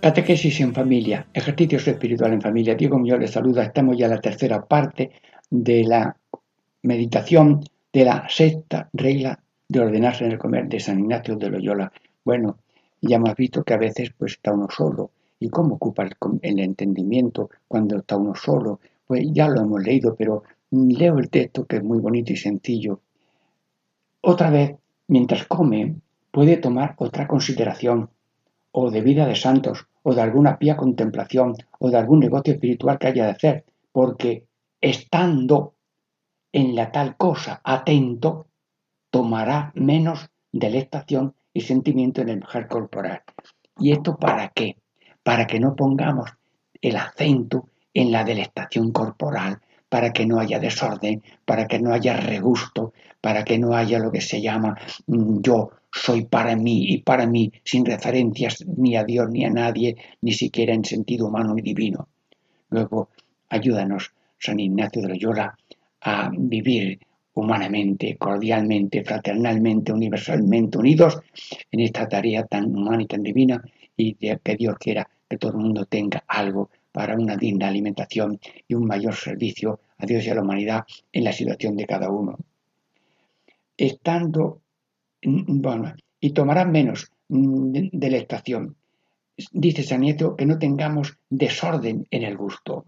Catequesis 0.00 0.60
en 0.60 0.72
familia, 0.72 1.26
ejercicios 1.32 1.88
espirituales 1.88 2.34
en 2.34 2.42
familia. 2.42 2.74
Diego 2.76 2.98
Muñoz 2.98 3.18
les 3.18 3.32
saluda. 3.32 3.64
Estamos 3.64 3.96
ya 3.96 4.06
en 4.06 4.12
la 4.12 4.20
tercera 4.20 4.64
parte 4.64 5.10
de 5.50 5.84
la 5.84 6.16
meditación 6.82 7.64
de 7.92 8.04
la 8.04 8.28
sexta 8.28 8.88
regla 8.92 9.40
de 9.68 9.80
ordenarse 9.80 10.24
en 10.24 10.32
el 10.32 10.38
comer 10.38 10.68
de 10.68 10.78
San 10.78 11.00
Ignacio 11.00 11.34
de 11.34 11.50
Loyola. 11.50 11.90
Bueno, 12.24 12.58
ya 13.00 13.16
hemos 13.16 13.34
visto 13.34 13.64
que 13.64 13.74
a 13.74 13.78
veces 13.78 14.12
pues 14.16 14.32
está 14.32 14.52
uno 14.52 14.68
solo. 14.70 15.10
¿Y 15.40 15.48
cómo 15.48 15.74
ocupa 15.74 16.04
el, 16.04 16.14
el 16.42 16.60
entendimiento 16.60 17.50
cuando 17.66 17.98
está 17.98 18.16
uno 18.16 18.34
solo? 18.36 18.78
Pues 19.06 19.26
ya 19.32 19.48
lo 19.48 19.62
hemos 19.62 19.82
leído, 19.82 20.14
pero 20.14 20.44
leo 20.70 21.18
el 21.18 21.30
texto 21.30 21.66
que 21.66 21.76
es 21.76 21.82
muy 21.82 21.98
bonito 21.98 22.32
y 22.32 22.36
sencillo. 22.36 23.00
Otra 24.20 24.50
vez, 24.50 24.76
mientras 25.08 25.46
come, 25.46 25.96
puede 26.30 26.56
tomar 26.56 26.94
otra 26.98 27.26
consideración, 27.26 28.10
o 28.72 28.90
de 28.90 29.00
vida 29.00 29.26
de 29.26 29.36
santos, 29.36 29.86
o 30.02 30.14
de 30.14 30.20
alguna 30.20 30.58
pía 30.58 30.76
contemplación, 30.76 31.54
o 31.78 31.90
de 31.90 31.96
algún 31.96 32.20
negocio 32.20 32.54
espiritual 32.54 32.98
que 32.98 33.06
haya 33.08 33.24
de 33.24 33.30
hacer, 33.30 33.64
porque 33.92 34.46
estando 34.80 35.74
en 36.52 36.74
la 36.74 36.92
tal 36.92 37.16
cosa 37.16 37.60
atento, 37.64 38.48
tomará 39.10 39.72
menos 39.74 40.30
delectación 40.52 41.34
y 41.52 41.62
sentimiento 41.62 42.20
en 42.20 42.28
el 42.28 42.40
mujer 42.40 42.68
corporal. 42.68 43.22
¿Y 43.78 43.92
esto 43.92 44.16
para 44.16 44.48
qué? 44.50 44.76
Para 45.22 45.46
que 45.46 45.60
no 45.60 45.74
pongamos 45.74 46.30
el 46.80 46.96
acento 46.96 47.68
en 47.94 48.12
la 48.12 48.24
delectación 48.24 48.92
corporal, 48.92 49.60
para 49.96 50.12
que 50.12 50.26
no 50.26 50.38
haya 50.38 50.58
desorden, 50.58 51.22
para 51.46 51.66
que 51.66 51.78
no 51.78 51.94
haya 51.94 52.14
regusto, 52.18 52.92
para 53.18 53.44
que 53.44 53.58
no 53.58 53.74
haya 53.74 53.98
lo 53.98 54.12
que 54.12 54.20
se 54.20 54.42
llama 54.42 54.76
mm, 55.06 55.40
yo 55.40 55.70
soy 55.90 56.26
para 56.26 56.54
mí 56.54 56.84
y 56.90 56.98
para 56.98 57.26
mí 57.26 57.50
sin 57.64 57.86
referencias 57.86 58.62
ni 58.76 58.94
a 58.94 59.04
Dios 59.04 59.30
ni 59.30 59.46
a 59.46 59.48
nadie, 59.48 59.96
ni 60.20 60.32
siquiera 60.32 60.74
en 60.74 60.84
sentido 60.84 61.28
humano 61.28 61.54
ni 61.54 61.62
divino. 61.62 62.08
Luego, 62.68 63.08
ayúdanos, 63.48 64.12
San 64.38 64.60
Ignacio 64.60 65.00
de 65.00 65.08
Loyola, 65.08 65.56
a 66.02 66.30
vivir 66.30 66.98
humanamente, 67.32 68.18
cordialmente, 68.18 69.02
fraternalmente, 69.02 69.94
universalmente 69.94 70.76
unidos 70.76 71.20
en 71.70 71.80
esta 71.80 72.06
tarea 72.06 72.44
tan 72.44 72.66
humana 72.66 73.02
y 73.02 73.06
tan 73.06 73.22
divina 73.22 73.64
y 73.96 74.12
que 74.12 74.56
Dios 74.56 74.76
quiera 74.78 75.08
que 75.26 75.38
todo 75.38 75.52
el 75.52 75.56
mundo 75.56 75.86
tenga 75.86 76.22
algo 76.28 76.68
para 76.96 77.14
una 77.14 77.36
digna 77.36 77.68
alimentación 77.68 78.40
y 78.66 78.72
un 78.72 78.86
mayor 78.86 79.14
servicio 79.14 79.80
a 79.98 80.06
Dios 80.06 80.24
y 80.24 80.30
a 80.30 80.34
la 80.34 80.40
humanidad 80.40 80.86
en 81.12 81.24
la 81.24 81.32
situación 81.32 81.76
de 81.76 81.84
cada 81.84 82.08
uno. 82.08 82.38
Estando, 83.76 84.62
mm, 85.22 85.60
bueno, 85.60 85.92
y 86.18 86.30
tomarán 86.30 86.72
menos 86.72 87.12
mm, 87.28 87.90
delectación. 87.92 88.76
Dice 89.52 89.82
San 89.82 90.00
Nieto 90.00 90.36
que 90.36 90.46
no 90.46 90.58
tengamos 90.58 91.18
desorden 91.28 92.06
en 92.10 92.22
el 92.22 92.34
gusto. 92.34 92.86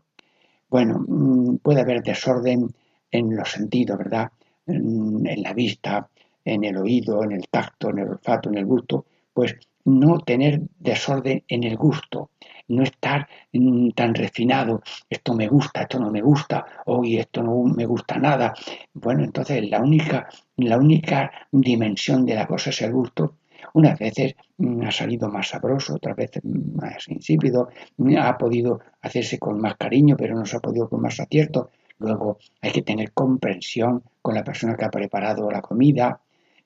Bueno, 0.70 1.04
mm, 1.06 1.56
puede 1.58 1.82
haber 1.82 2.02
desorden 2.02 2.74
en 3.10 3.36
los 3.36 3.50
sentidos, 3.50 3.98
¿verdad? 3.98 4.30
En 4.66 5.42
la 5.42 5.52
vista, 5.52 6.08
en 6.46 6.64
el 6.64 6.78
oído, 6.78 7.24
en 7.24 7.32
el 7.32 7.46
tacto, 7.50 7.90
en 7.90 7.98
el 7.98 8.08
olfato, 8.08 8.48
en 8.48 8.56
el 8.56 8.64
gusto, 8.64 9.04
pues 9.34 9.54
no 9.88 10.20
tener 10.20 10.60
desorden 10.78 11.44
en 11.48 11.64
el 11.64 11.76
gusto, 11.76 12.30
no 12.68 12.82
estar 12.82 13.26
mm, 13.52 13.90
tan 13.90 14.14
refinado, 14.14 14.82
esto 15.08 15.34
me 15.34 15.48
gusta, 15.48 15.82
esto 15.82 15.98
no 15.98 16.10
me 16.10 16.20
gusta, 16.20 16.64
hoy 16.86 17.18
esto 17.18 17.42
no 17.42 17.62
me 17.64 17.86
gusta 17.86 18.18
nada. 18.18 18.54
Bueno, 18.92 19.24
entonces 19.24 19.68
la 19.68 19.80
única, 19.80 20.28
la 20.56 20.76
única 20.76 21.32
dimensión 21.50 22.26
de 22.26 22.34
la 22.34 22.46
cosa 22.46 22.70
es 22.70 22.82
el 22.82 22.92
gusto. 22.92 23.36
Unas 23.74 23.98
veces 23.98 24.34
mm, 24.58 24.82
ha 24.82 24.90
salido 24.90 25.28
más 25.28 25.48
sabroso, 25.48 25.94
otras 25.94 26.16
veces 26.16 26.44
más 26.44 27.08
insípido, 27.08 27.70
ha 28.20 28.38
podido 28.38 28.80
hacerse 29.00 29.38
con 29.38 29.60
más 29.60 29.76
cariño, 29.76 30.16
pero 30.16 30.34
no 30.34 30.44
se 30.44 30.56
ha 30.56 30.60
podido 30.60 30.88
con 30.88 31.00
más 31.00 31.18
acierto. 31.18 31.70
Luego 31.98 32.38
hay 32.60 32.70
que 32.70 32.82
tener 32.82 33.12
comprensión 33.12 34.02
con 34.22 34.34
la 34.34 34.44
persona 34.44 34.76
que 34.76 34.84
ha 34.84 34.90
preparado 34.90 35.50
la 35.50 35.62
comida 35.62 36.20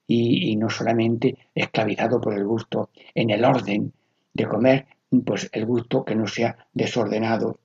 y, 0.06 0.50
y 0.50 0.56
no 0.56 0.68
solamente 0.68 1.36
esclavizado 1.54 2.20
por 2.20 2.34
el 2.34 2.44
gusto 2.44 2.90
en 3.14 3.30
el 3.30 3.44
orden 3.44 3.92
de 4.34 4.46
comer, 4.46 4.86
pues 5.20 5.48
el 5.52 5.66
gusto 5.66 6.04
que 6.04 6.14
no 6.14 6.26
sea 6.26 6.56
desordenado. 6.72 7.58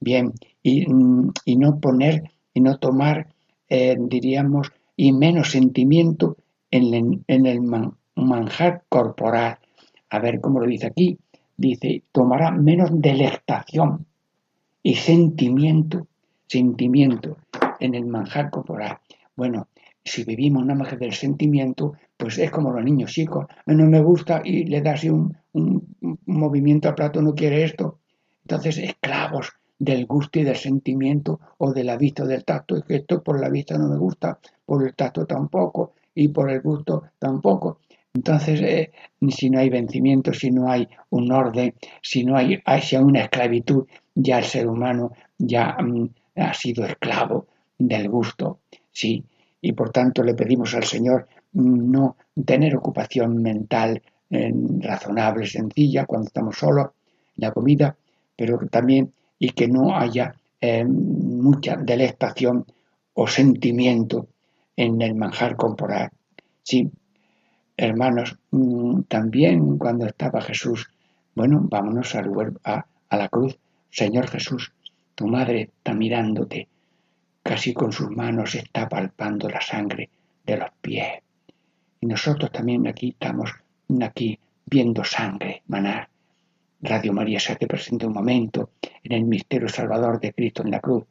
Bien, 0.00 0.32
y, 0.62 0.86
no 0.86 1.80
poner 1.80 2.30
y 2.54 2.60
no 2.60 2.78
tomar, 2.78 3.28
eh, 3.68 3.96
diríamos, 3.98 4.72
y 4.96 5.12
menos 5.12 5.50
sentimiento 5.50 6.36
en, 6.70 7.24
el 7.26 7.60
manjar 8.14 8.82
corporal. 8.88 9.58
A 10.10 10.18
ver 10.18 10.40
cómo 10.40 10.60
lo 10.60 10.66
dice 10.66 10.86
aquí. 10.86 11.18
Dice, 11.56 12.02
tomará 12.12 12.50
menos 12.50 12.90
delectación 12.92 14.06
y 14.82 14.94
sentimiento, 14.94 16.06
sentimiento 16.46 17.36
en 17.80 17.94
el 17.94 18.06
manjar 18.06 18.50
corporal. 18.50 18.98
Bueno, 19.34 19.66
si 20.08 20.24
vivimos 20.24 20.64
nada 20.64 20.78
más 20.78 20.88
que 20.88 20.96
del 20.96 21.12
sentimiento, 21.12 21.94
pues 22.16 22.38
es 22.38 22.50
como 22.50 22.72
los 22.72 22.84
niños 22.84 23.12
chicos, 23.12 23.46
no 23.66 23.86
me 23.86 24.00
gusta 24.00 24.42
y 24.44 24.64
le 24.64 24.80
das 24.80 25.04
un, 25.04 25.36
un, 25.52 26.18
movimiento 26.26 26.88
al 26.88 26.94
plato, 26.94 27.22
no 27.22 27.34
quiere 27.34 27.64
esto. 27.64 27.98
Entonces, 28.42 28.78
esclavos 28.78 29.52
del 29.78 30.06
gusto 30.06 30.40
y 30.40 30.44
del 30.44 30.56
sentimiento 30.56 31.40
o 31.58 31.72
de 31.72 31.84
la 31.84 31.96
vista 31.96 32.24
o 32.24 32.26
del 32.26 32.44
tacto. 32.44 32.76
Es 32.76 32.84
que 32.84 32.96
esto 32.96 33.22
por 33.22 33.40
la 33.40 33.48
vista 33.48 33.78
no 33.78 33.88
me 33.88 33.96
gusta, 33.96 34.38
por 34.66 34.84
el 34.84 34.94
tacto 34.94 35.26
tampoco 35.26 35.92
y 36.14 36.28
por 36.28 36.50
el 36.50 36.60
gusto 36.60 37.04
tampoco. 37.18 37.78
Entonces, 38.14 38.60
eh, 38.62 38.90
si 39.28 39.50
no 39.50 39.60
hay 39.60 39.68
vencimiento, 39.68 40.32
si 40.32 40.50
no 40.50 40.70
hay 40.70 40.88
un 41.10 41.30
orden, 41.30 41.74
si 42.02 42.24
no 42.24 42.36
hay, 42.36 42.60
hay 42.64 42.82
una 43.00 43.22
esclavitud, 43.22 43.86
ya 44.14 44.38
el 44.38 44.44
ser 44.44 44.66
humano 44.66 45.12
ya 45.38 45.76
mm, 45.80 46.08
ha 46.36 46.54
sido 46.54 46.84
esclavo 46.84 47.46
del 47.78 48.08
gusto. 48.08 48.58
Sí, 48.90 49.24
y 49.60 49.72
por 49.72 49.90
tanto 49.90 50.22
le 50.22 50.34
pedimos 50.34 50.74
al 50.74 50.84
Señor 50.84 51.26
no 51.52 52.16
tener 52.44 52.76
ocupación 52.76 53.42
mental 53.42 54.02
razonable, 54.80 55.46
sencilla, 55.46 56.04
cuando 56.04 56.26
estamos 56.26 56.58
solos, 56.58 56.88
la 57.36 57.50
comida, 57.52 57.96
pero 58.36 58.58
también 58.70 59.12
y 59.38 59.50
que 59.50 59.68
no 59.68 59.96
haya 59.96 60.34
eh, 60.60 60.84
mucha 60.84 61.76
delectación 61.76 62.66
o 63.14 63.26
sentimiento 63.26 64.28
en 64.76 65.00
el 65.02 65.14
manjar 65.14 65.56
corporal. 65.56 66.10
Sí, 66.62 66.90
hermanos, 67.76 68.36
mm, 68.50 69.02
también 69.02 69.78
cuando 69.78 70.06
estaba 70.06 70.40
Jesús, 70.40 70.90
bueno, 71.34 71.60
vámonos 71.62 72.14
a, 72.14 72.22
a, 72.64 72.86
a 73.08 73.16
la 73.16 73.28
cruz. 73.28 73.58
Señor 73.90 74.28
Jesús, 74.28 74.72
tu 75.14 75.26
madre 75.26 75.70
está 75.78 75.94
mirándote, 75.94 76.68
casi 77.48 77.72
con 77.72 77.92
sus 77.92 78.10
manos 78.10 78.54
está 78.56 78.86
palpando 78.90 79.48
la 79.48 79.62
sangre 79.62 80.10
de 80.44 80.58
los 80.58 80.68
pies. 80.82 81.22
Y 81.98 82.04
nosotros 82.04 82.52
también 82.52 82.86
aquí 82.86 83.08
estamos 83.08 83.50
aquí 84.02 84.38
viendo 84.66 85.02
sangre 85.02 85.62
manar. 85.66 86.10
Radio 86.82 87.14
María 87.14 87.40
se 87.40 87.54
hace 87.54 87.66
presente 87.66 88.06
un 88.06 88.12
momento 88.12 88.72
en 89.02 89.12
el 89.12 89.24
misterio 89.24 89.66
salvador 89.66 90.20
de 90.20 90.34
Cristo 90.34 90.62
en 90.62 90.72
la 90.72 90.80
cruz 90.80 91.04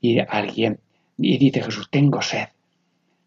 y 0.00 0.20
alguien 0.20 0.78
y 1.18 1.38
dice 1.38 1.60
Jesús, 1.60 1.88
tengo 1.90 2.22
sed, 2.22 2.46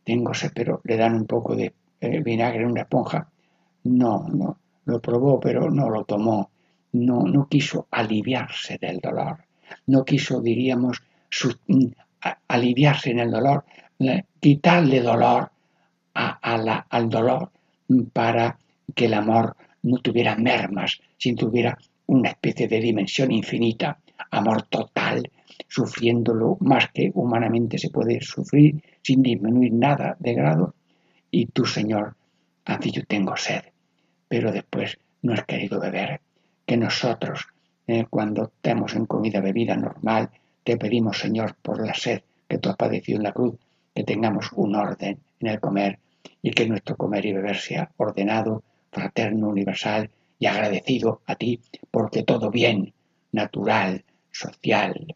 tengo 0.05 0.33
sed, 0.33 0.53
pero 0.55 0.79
le 0.85 0.95
dan 0.95 1.15
un 1.15 1.25
poco 1.25 1.53
de 1.53 1.73
eh, 1.99 2.21
vinagre 2.23 2.61
en 2.61 2.71
una 2.71 2.83
esponja. 2.83 3.27
No, 3.83 4.25
no, 4.29 4.57
lo 4.85 5.01
probó, 5.01 5.37
pero 5.37 5.69
no 5.69 5.89
lo 5.89 6.05
tomó. 6.05 6.49
No, 6.93 7.23
no 7.23 7.49
quiso 7.49 7.87
aliviarse 7.91 8.77
del 8.77 8.99
dolor. 8.99 9.43
No 9.87 10.05
quiso, 10.05 10.39
diríamos, 10.39 11.03
mm, 11.67 11.87
aliviarse 12.47 13.11
en 13.11 13.19
el 13.19 13.31
dolor, 13.31 13.65
quitarle 14.39 15.01
dolor 15.01 15.51
al 16.13 17.09
dolor 17.09 17.51
para 18.13 18.57
que 18.95 19.05
el 19.05 19.13
amor 19.13 19.55
no 19.83 19.97
tuviera 19.99 20.35
mermas, 20.35 20.99
sino 21.17 21.37
tuviera 21.37 21.77
una 22.07 22.29
especie 22.29 22.67
de 22.67 22.79
dimensión 22.79 23.31
infinita, 23.31 23.99
amor 24.31 24.63
total, 24.63 25.29
sufriéndolo 25.67 26.57
más 26.61 26.89
que 26.93 27.11
humanamente 27.13 27.77
se 27.77 27.89
puede 27.89 28.21
sufrir, 28.21 28.81
sin 29.01 29.21
disminuir 29.21 29.73
nada 29.73 30.15
de 30.19 30.33
grado. 30.33 30.75
Y 31.29 31.47
tú, 31.47 31.65
Señor, 31.65 32.15
has 32.65 32.79
dicho, 32.79 33.01
tengo 33.07 33.35
sed, 33.35 33.63
pero 34.27 34.51
después 34.51 34.97
no 35.21 35.33
has 35.33 35.45
querido 35.45 35.79
beber. 35.79 36.21
Que 36.65 36.77
nosotros, 36.77 37.47
eh, 37.87 38.05
cuando 38.09 38.45
estemos 38.45 38.93
en 38.95 39.05
comida, 39.05 39.39
bebida 39.41 39.75
normal, 39.75 40.29
te 40.67 40.75
pedimos, 40.75 41.17
Señor, 41.17 41.55
por 41.61 41.79
la 41.87 41.93
sed 41.93 42.23
que 42.45 42.57
tú 42.57 42.67
has 42.67 42.75
padecido 42.75 43.19
en 43.19 43.23
la 43.23 43.31
cruz, 43.31 43.55
que 43.95 44.03
tengamos 44.03 44.51
un 44.51 44.75
orden 44.75 45.17
en 45.39 45.47
el 45.47 45.61
comer 45.61 45.97
y 46.41 46.51
que 46.51 46.67
nuestro 46.67 46.97
comer 46.97 47.25
y 47.25 47.31
beber 47.31 47.55
sea 47.55 47.89
ordenado, 47.95 48.63
fraterno, 48.91 49.47
universal 49.47 50.09
y 50.37 50.45
agradecido 50.45 51.21
a 51.25 51.35
ti 51.35 51.61
porque 51.89 52.23
todo 52.23 52.51
bien, 52.51 52.93
natural, 53.31 54.03
social, 54.29 55.15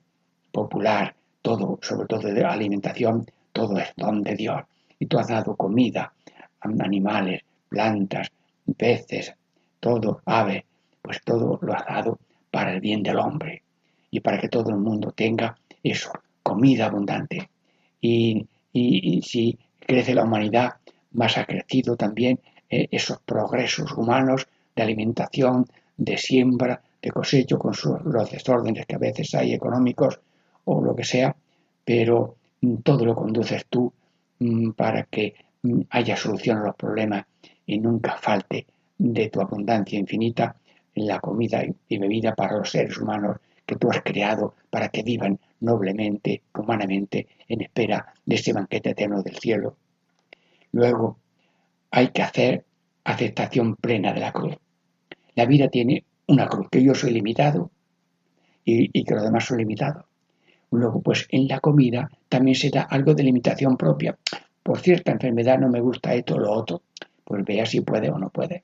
popular, 0.53 1.15
todo, 1.41 1.79
sobre 1.81 2.07
todo 2.07 2.31
de 2.31 2.45
alimentación, 2.45 3.25
todo 3.51 3.77
es 3.77 3.91
don 3.97 4.23
de 4.23 4.35
Dios. 4.35 4.61
Y 4.99 5.07
tú 5.07 5.19
has 5.19 5.27
dado 5.27 5.57
comida 5.57 6.13
a 6.61 6.69
animales, 6.81 7.41
plantas, 7.67 8.31
peces, 8.77 9.33
todo, 9.81 10.21
aves, 10.25 10.63
pues 11.01 11.21
todo 11.25 11.59
lo 11.61 11.73
has 11.73 11.85
dado 11.85 12.19
para 12.49 12.73
el 12.73 12.79
bien 12.79 13.03
del 13.03 13.19
hombre 13.19 13.63
y 14.11 14.19
para 14.19 14.39
que 14.39 14.49
todo 14.49 14.69
el 14.69 14.77
mundo 14.77 15.11
tenga 15.15 15.57
eso, 15.81 16.11
comida 16.43 16.85
abundante. 16.85 17.49
Y, 18.01 18.45
si 19.23 19.57
crece 19.79 20.13
la 20.13 20.23
humanidad, 20.23 20.75
más 21.11 21.37
ha 21.37 21.45
crecido 21.45 21.95
también 21.95 22.39
eh, 22.69 22.87
esos 22.91 23.19
progresos 23.19 23.91
humanos 23.93 24.47
de 24.75 24.83
alimentación, 24.83 25.65
de 25.97 26.17
siembra, 26.17 26.81
de 27.01 27.11
cosecho, 27.11 27.57
con 27.57 27.73
los 28.05 28.31
desórdenes 28.31 28.85
que 28.85 28.95
a 28.95 28.99
veces 28.99 29.33
hay 29.35 29.53
económicos 29.53 30.19
o 30.65 30.81
lo 30.81 30.95
que 30.95 31.03
sea, 31.03 31.35
pero 31.83 32.35
mm, 32.61 32.75
todo 32.77 33.05
lo 33.05 33.15
conduces 33.15 33.65
tú 33.69 33.91
mm, 34.39 34.71
para 34.71 35.03
que 35.03 35.35
mm, 35.63 35.81
haya 35.89 36.15
solución 36.15 36.59
a 36.59 36.65
los 36.65 36.75
problemas 36.75 37.25
y 37.65 37.79
nunca 37.79 38.17
falte 38.17 38.65
de 38.97 39.29
tu 39.29 39.41
abundancia 39.41 39.99
infinita 39.99 40.55
la 40.95 41.19
comida 41.19 41.63
y 41.87 41.97
bebida 41.97 42.35
para 42.35 42.57
los 42.57 42.69
seres 42.69 42.97
humanos 42.97 43.37
que 43.71 43.77
tú 43.77 43.89
has 43.89 44.01
creado 44.01 44.55
para 44.69 44.89
que 44.89 45.01
vivan 45.01 45.39
noblemente, 45.61 46.41
humanamente, 46.53 47.27
en 47.47 47.61
espera 47.61 48.13
de 48.25 48.35
ese 48.35 48.51
banquete 48.51 48.89
eterno 48.89 49.23
del 49.23 49.37
cielo. 49.37 49.77
Luego, 50.73 51.17
hay 51.89 52.09
que 52.09 52.21
hacer 52.21 52.65
aceptación 53.05 53.77
plena 53.77 54.11
de 54.11 54.19
la 54.19 54.33
cruz. 54.33 54.57
La 55.35 55.45
vida 55.45 55.69
tiene 55.69 56.03
una 56.27 56.47
cruz, 56.47 56.67
que 56.69 56.83
yo 56.83 56.93
soy 56.93 57.11
limitado 57.11 57.71
y, 58.65 58.89
que 59.05 59.15
los 59.15 59.23
demás 59.23 59.45
son 59.45 59.59
limitados. 59.59 60.03
Luego, 60.69 61.01
pues 61.01 61.27
en 61.29 61.47
la 61.47 61.61
comida 61.61 62.11
también 62.27 62.55
se 62.55 62.71
da 62.71 62.81
algo 62.81 63.13
de 63.13 63.23
limitación 63.23 63.77
propia. 63.77 64.17
Por 64.63 64.79
cierta 64.79 65.13
enfermedad 65.13 65.59
no 65.59 65.69
me 65.69 65.79
gusta 65.79 66.13
esto 66.13 66.35
o 66.35 66.39
lo 66.39 66.51
otro, 66.51 66.81
pues 67.23 67.45
vea 67.45 67.65
si 67.65 67.79
puede 67.79 68.09
o 68.09 68.17
no 68.17 68.31
puede. 68.31 68.63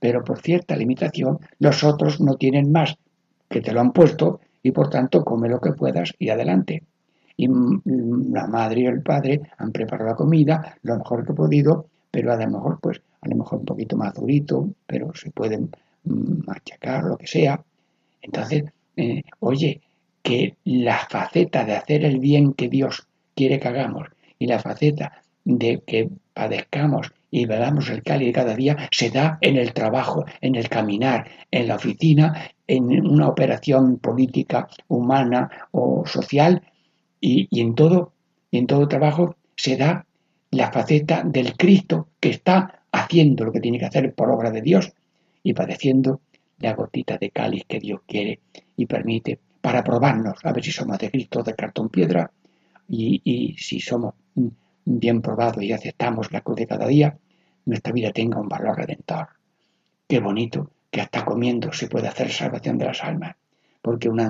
Pero 0.00 0.24
por 0.24 0.40
cierta 0.40 0.74
limitación, 0.74 1.38
los 1.60 1.84
otros 1.84 2.20
no 2.20 2.34
tienen 2.34 2.72
más, 2.72 2.96
que 3.50 3.60
te 3.60 3.72
lo 3.72 3.80
han 3.80 3.92
puesto 3.92 4.40
y 4.62 4.70
por 4.70 4.88
tanto 4.88 5.24
come 5.24 5.48
lo 5.48 5.60
que 5.60 5.72
puedas 5.72 6.14
y 6.18 6.30
adelante. 6.30 6.84
Y 7.36 7.48
la 7.48 8.46
madre 8.46 8.82
y 8.82 8.86
el 8.86 9.02
padre 9.02 9.40
han 9.58 9.72
preparado 9.72 10.10
la 10.10 10.16
comida 10.16 10.78
lo 10.82 10.96
mejor 10.96 11.24
que 11.24 11.32
he 11.32 11.34
podido, 11.34 11.86
pero 12.10 12.32
a 12.32 12.36
lo 12.36 12.48
mejor, 12.48 12.78
pues, 12.80 13.00
a 13.20 13.28
lo 13.28 13.36
mejor 13.36 13.60
un 13.60 13.64
poquito 13.64 13.96
más 13.96 14.14
durito, 14.14 14.68
pero 14.86 15.14
se 15.14 15.30
pueden 15.30 15.70
machacar, 16.04 17.04
lo 17.04 17.16
que 17.16 17.26
sea. 17.26 17.62
Entonces, 18.22 18.64
eh, 18.96 19.22
oye, 19.40 19.80
que 20.22 20.56
la 20.64 20.98
faceta 20.98 21.64
de 21.64 21.76
hacer 21.76 22.04
el 22.04 22.18
bien 22.18 22.52
que 22.52 22.68
Dios 22.68 23.06
quiere 23.34 23.58
que 23.58 23.68
hagamos 23.68 24.08
y 24.38 24.46
la 24.46 24.58
faceta 24.58 25.22
de 25.44 25.82
que 25.86 26.10
padezcamos 26.34 27.12
y 27.30 27.46
veamos 27.46 27.88
el 27.90 28.02
cáliz 28.02 28.34
cada 28.34 28.54
día 28.54 28.88
se 28.90 29.10
da 29.10 29.38
en 29.40 29.56
el 29.56 29.72
trabajo, 29.72 30.24
en 30.40 30.56
el 30.56 30.68
caminar, 30.68 31.28
en 31.50 31.68
la 31.68 31.76
oficina, 31.76 32.50
en 32.66 33.06
una 33.06 33.28
operación 33.28 33.98
política, 33.98 34.68
humana 34.88 35.50
o 35.70 36.04
social 36.06 36.62
y, 37.20 37.48
en 37.60 37.74
todo 37.74 38.12
y 38.50 38.58
en 38.58 38.66
todo 38.66 38.88
trabajo 38.88 39.36
se 39.56 39.76
da 39.76 40.06
la 40.50 40.72
faceta 40.72 41.22
del 41.24 41.56
Cristo 41.56 42.08
que 42.18 42.30
está 42.30 42.82
haciendo 42.90 43.44
lo 43.44 43.52
que 43.52 43.60
tiene 43.60 43.78
que 43.78 43.86
hacer 43.86 44.12
por 44.14 44.30
obra 44.30 44.50
de 44.50 44.62
Dios 44.62 44.92
y 45.42 45.52
padeciendo 45.52 46.20
la 46.58 46.74
gotita 46.74 47.16
de 47.16 47.30
cáliz 47.30 47.64
que 47.66 47.78
Dios 47.78 48.00
quiere 48.06 48.40
y 48.76 48.86
permite 48.86 49.38
para 49.60 49.84
probarnos. 49.84 50.38
A 50.42 50.52
ver 50.52 50.64
si 50.64 50.72
somos 50.72 50.98
de 50.98 51.10
Cristo 51.10 51.42
de 51.42 51.54
cartón 51.54 51.88
piedra 51.88 52.30
y, 52.88 53.20
y 53.22 53.56
si 53.56 53.80
somos 53.80 54.14
bien 54.84 55.22
probado 55.22 55.60
y 55.62 55.72
aceptamos 55.72 56.32
la 56.32 56.40
cruz 56.40 56.56
de 56.56 56.66
cada 56.66 56.86
día, 56.86 57.18
nuestra 57.64 57.92
vida 57.92 58.12
tenga 58.12 58.40
un 58.40 58.48
valor 58.48 58.76
redentor. 58.76 59.28
Qué 60.08 60.20
bonito 60.20 60.72
que 60.90 61.00
hasta 61.00 61.24
comiendo 61.24 61.72
se 61.72 61.88
puede 61.88 62.08
hacer 62.08 62.30
salvación 62.30 62.78
de 62.78 62.86
las 62.86 63.02
almas, 63.04 63.36
porque 63.80 64.08
una, 64.08 64.28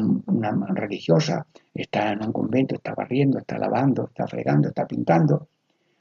religiosa 0.74 1.46
está 1.74 2.12
en 2.12 2.22
un 2.22 2.32
convento, 2.32 2.74
está 2.74 2.94
barriendo, 2.94 3.38
está 3.38 3.58
lavando, 3.58 4.08
está 4.08 4.26
fregando, 4.26 4.68
está 4.68 4.86
pintando. 4.86 5.48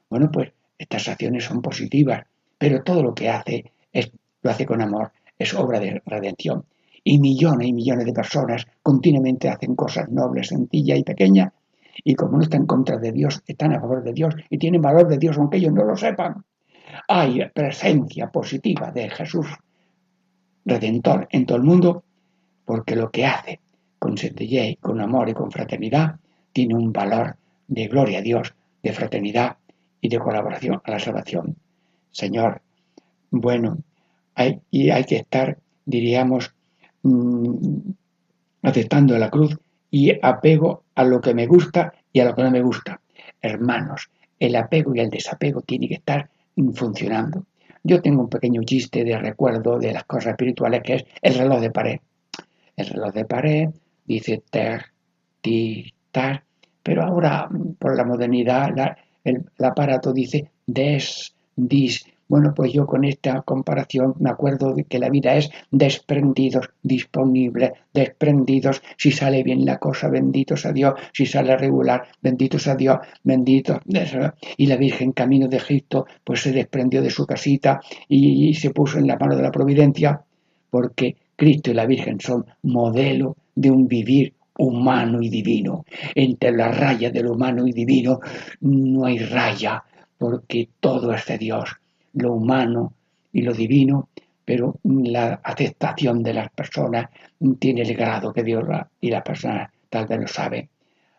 Bueno, 0.10 0.30
pues 0.32 0.52
estas 0.78 1.08
acciones 1.08 1.46
son 1.46 1.62
positivas, 1.62 2.26
pero 2.58 2.84
todo 2.84 3.04
lo 3.04 3.14
que 3.14 3.30
hace 3.30 3.72
es, 3.92 4.12
lo 4.42 4.52
hace 4.52 4.66
con 4.66 4.82
amor, 4.82 5.12
es 5.38 5.54
obra 5.54 5.80
de 5.80 6.02
redención. 6.06 6.66
Y 7.04 7.20
millones 7.20 7.68
y 7.68 7.74
millones 7.74 8.06
de 8.06 8.14
personas 8.14 8.68
continuamente 8.84 9.48
hacen 9.48 9.76
cosas 9.76 10.10
nobles, 10.10 10.50
sencillas 10.50 11.00
y 11.00 11.04
pequeñas 11.04 11.54
y 12.04 12.16
como 12.16 12.38
no 12.38 12.44
están 12.44 12.62
en 12.62 12.68
contra 12.68 12.98
de 12.98 13.12
Dios, 13.12 13.42
están 13.46 13.74
a 13.74 13.80
favor 13.80 14.04
de 14.04 14.14
Dios 14.14 14.36
y 14.50 14.58
tienen 14.58 14.82
valor 14.82 15.08
de 15.08 15.18
Dios 15.18 15.38
aunque 15.38 15.58
ellos 15.58 15.74
no 15.74 15.84
lo 15.84 15.96
sepan. 15.96 16.44
Hay 17.08 17.42
presencia 17.54 18.30
positiva 18.30 18.92
de 18.92 19.10
Jesús 19.10 19.48
Redentor 20.66 21.28
en 21.32 21.46
todo 21.46 21.58
el 21.58 21.64
mundo 21.64 22.04
porque 22.66 22.96
lo 22.96 23.10
que 23.10 23.26
hace 23.26 23.60
con 23.98 24.18
sencillez, 24.18 24.78
con 24.80 25.02
amor 25.02 25.30
y 25.30 25.34
con 25.34 25.52
fraternidad 25.52 26.16
tiene 26.54 26.76
un 26.76 26.92
valor 26.94 27.36
de 27.68 27.88
gloria 27.88 28.20
a 28.20 28.22
Dios, 28.22 28.54
de 28.82 28.94
fraternidad 28.94 29.58
y 30.02 30.10
de 30.10 30.20
colaboración 30.20 30.82
a 30.84 30.92
la 30.92 31.00
salvación. 31.00 31.56
Señor, 32.12 32.62
bueno, 33.32 33.78
hay, 34.36 34.60
y 34.72 34.90
hay 34.90 35.04
que 35.04 35.18
estar, 35.18 35.60
diríamos, 35.86 36.54
mmm, 37.04 37.92
aceptando 38.64 39.18
la 39.18 39.30
cruz 39.30 39.58
y 39.92 40.14
apego 40.22 40.84
a 40.96 41.04
lo 41.04 41.22
que 41.22 41.34
me 41.34 41.48
gusta 41.48 41.94
y 42.12 42.20
a 42.20 42.26
lo 42.26 42.36
que 42.36 42.44
no 42.44 42.52
me 42.52 42.62
gusta. 42.62 43.02
Hermanos, 43.42 44.10
el 44.38 44.56
apego 44.56 44.96
y 44.96 45.00
el 45.00 45.10
desapego 45.10 45.62
tienen 45.62 45.90
que 45.90 45.96
estar 45.96 46.30
funcionando. 46.74 47.46
Yo 47.84 48.02
tengo 48.02 48.22
un 48.22 48.30
pequeño 48.30 48.64
chiste 48.64 49.04
de 49.04 49.18
recuerdo 49.18 49.80
de 49.80 49.94
las 49.94 50.04
cosas 50.04 50.32
espirituales 50.32 50.82
que 50.84 50.96
es 50.96 51.06
el 51.22 51.36
reloj 51.36 51.62
de 51.62 51.72
pared. 51.72 52.00
El 52.76 52.88
reloj 52.88 53.14
de 53.14 53.26
pared 53.26 53.70
dice 54.06 54.44
ter, 54.50 54.86
ti, 55.42 55.94
tar, 56.12 56.44
pero 56.84 57.04
ahora 57.04 57.50
por 57.78 57.96
la 57.96 58.04
modernidad 58.04 58.98
el, 59.24 59.46
el 59.58 59.66
aparato 59.66 60.14
dice 60.14 60.52
des, 60.66 61.36
dis, 61.56 62.06
bueno, 62.30 62.54
pues 62.56 62.72
yo 62.72 62.86
con 62.86 63.06
esta 63.06 63.42
comparación 63.42 64.14
me 64.20 64.30
acuerdo 64.30 64.76
de 64.76 64.84
que 64.84 65.00
la 65.00 65.10
vida 65.10 65.36
es 65.36 65.50
desprendidos, 65.72 66.70
disponible, 66.84 67.74
desprendidos. 67.92 68.84
Si 68.98 69.12
sale 69.12 69.42
bien 69.42 69.66
la 69.66 69.80
cosa, 69.80 70.10
benditos 70.10 70.64
a 70.68 70.72
Dios. 70.72 70.94
Si 71.12 71.26
sale 71.26 71.58
regular, 71.58 72.04
benditos 72.22 72.68
a 72.68 72.76
Dios, 72.76 73.00
benditos. 73.24 73.80
Y 74.58 74.68
la 74.68 74.78
Virgen 74.78 75.12
camino 75.12 75.48
de 75.48 75.58
Egipto, 75.58 76.06
pues 76.24 76.42
se 76.42 76.52
desprendió 76.52 77.02
de 77.02 77.10
su 77.10 77.26
casita 77.26 77.82
y, 78.08 78.54
se 78.54 78.70
puso 78.70 79.00
en 79.00 79.08
la 79.08 79.18
mano 79.18 79.36
de 79.36 79.42
la 79.42 79.52
providencia, 79.52 80.22
porque 80.70 81.16
Cristo 81.36 81.72
y 81.72 81.74
la 81.74 81.88
Virgen 81.88 82.20
son 82.20 82.46
modelo 82.62 83.38
de 83.56 83.72
un 83.72 83.88
vivir 83.88 84.36
humano 84.60 85.20
y 85.20 85.30
divino. 85.30 85.84
Entre 86.14 86.52
la 86.52 86.72
raya 86.72 87.10
del 87.10 87.26
humano 87.26 87.66
y 87.66 87.72
divino 87.72 88.20
no 88.62 89.06
hay 89.06 89.18
raya, 89.18 89.84
porque 90.20 90.70
todo 90.80 91.12
es 91.12 91.26
de 91.26 91.40
Dios 91.40 91.70
lo 92.14 92.34
humano 92.34 92.94
y 93.32 93.42
lo 93.42 93.54
divino, 93.54 94.10
pero 94.44 94.80
la 94.84 95.42
aceptación 95.44 96.24
de 96.24 96.34
las 96.34 96.50
personas 96.50 97.10
tiene 97.60 97.82
el 97.82 97.96
grado 97.96 98.34
que 98.34 98.44
Dios 98.44 98.64
y 99.00 99.10
las 99.12 99.22
personas 99.22 99.72
tal 99.90 100.08
vez 100.08 100.20
lo 100.20 100.28
saben. 100.28 100.70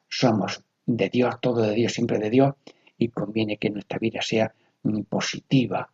Somos 0.08 0.62
de 0.86 1.08
Dios, 1.08 1.36
todo 1.40 1.62
de 1.62 1.74
Dios, 1.74 1.92
siempre 1.92 2.18
de 2.18 2.30
Dios, 2.30 2.54
y 2.98 3.08
conviene 3.08 3.56
que 3.56 3.70
nuestra 3.70 3.98
vida 3.98 4.20
sea 4.20 4.52
mm, 4.82 5.02
positiva, 5.02 5.88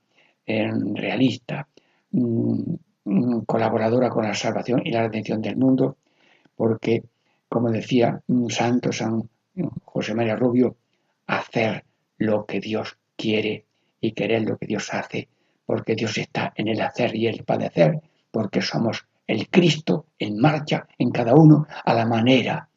realista, 0.46 1.68
mm, 2.12 2.74
mm, 3.04 3.40
colaboradora 3.40 4.08
con 4.10 4.24
la 4.24 4.34
salvación 4.34 4.82
y 4.84 4.90
la 4.90 5.02
redención 5.02 5.42
del 5.42 5.56
mundo, 5.56 5.96
porque, 6.54 7.04
como 7.48 7.70
decía 7.70 8.22
un 8.28 8.50
santo 8.50 8.92
San 8.92 9.28
José 9.84 10.14
María 10.14 10.36
Rubio, 10.36 10.76
hacer 11.26 11.84
lo 12.18 12.46
que 12.46 12.60
Dios 12.60 12.96
quiere 13.16 13.64
y 14.06 14.12
querer 14.12 14.42
lo 14.42 14.56
que 14.56 14.66
Dios 14.66 14.94
hace, 14.94 15.28
porque 15.66 15.96
Dios 15.96 16.16
está 16.16 16.52
en 16.54 16.68
el 16.68 16.80
hacer 16.80 17.16
y 17.16 17.26
el 17.26 17.42
padecer, 17.42 18.00
porque 18.30 18.62
somos 18.62 19.04
el 19.26 19.48
Cristo 19.48 20.06
en 20.18 20.38
marcha 20.38 20.86
en 20.96 21.10
cada 21.10 21.34
uno 21.34 21.66
a 21.84 21.92
la 21.92 22.06
manera 22.06 22.68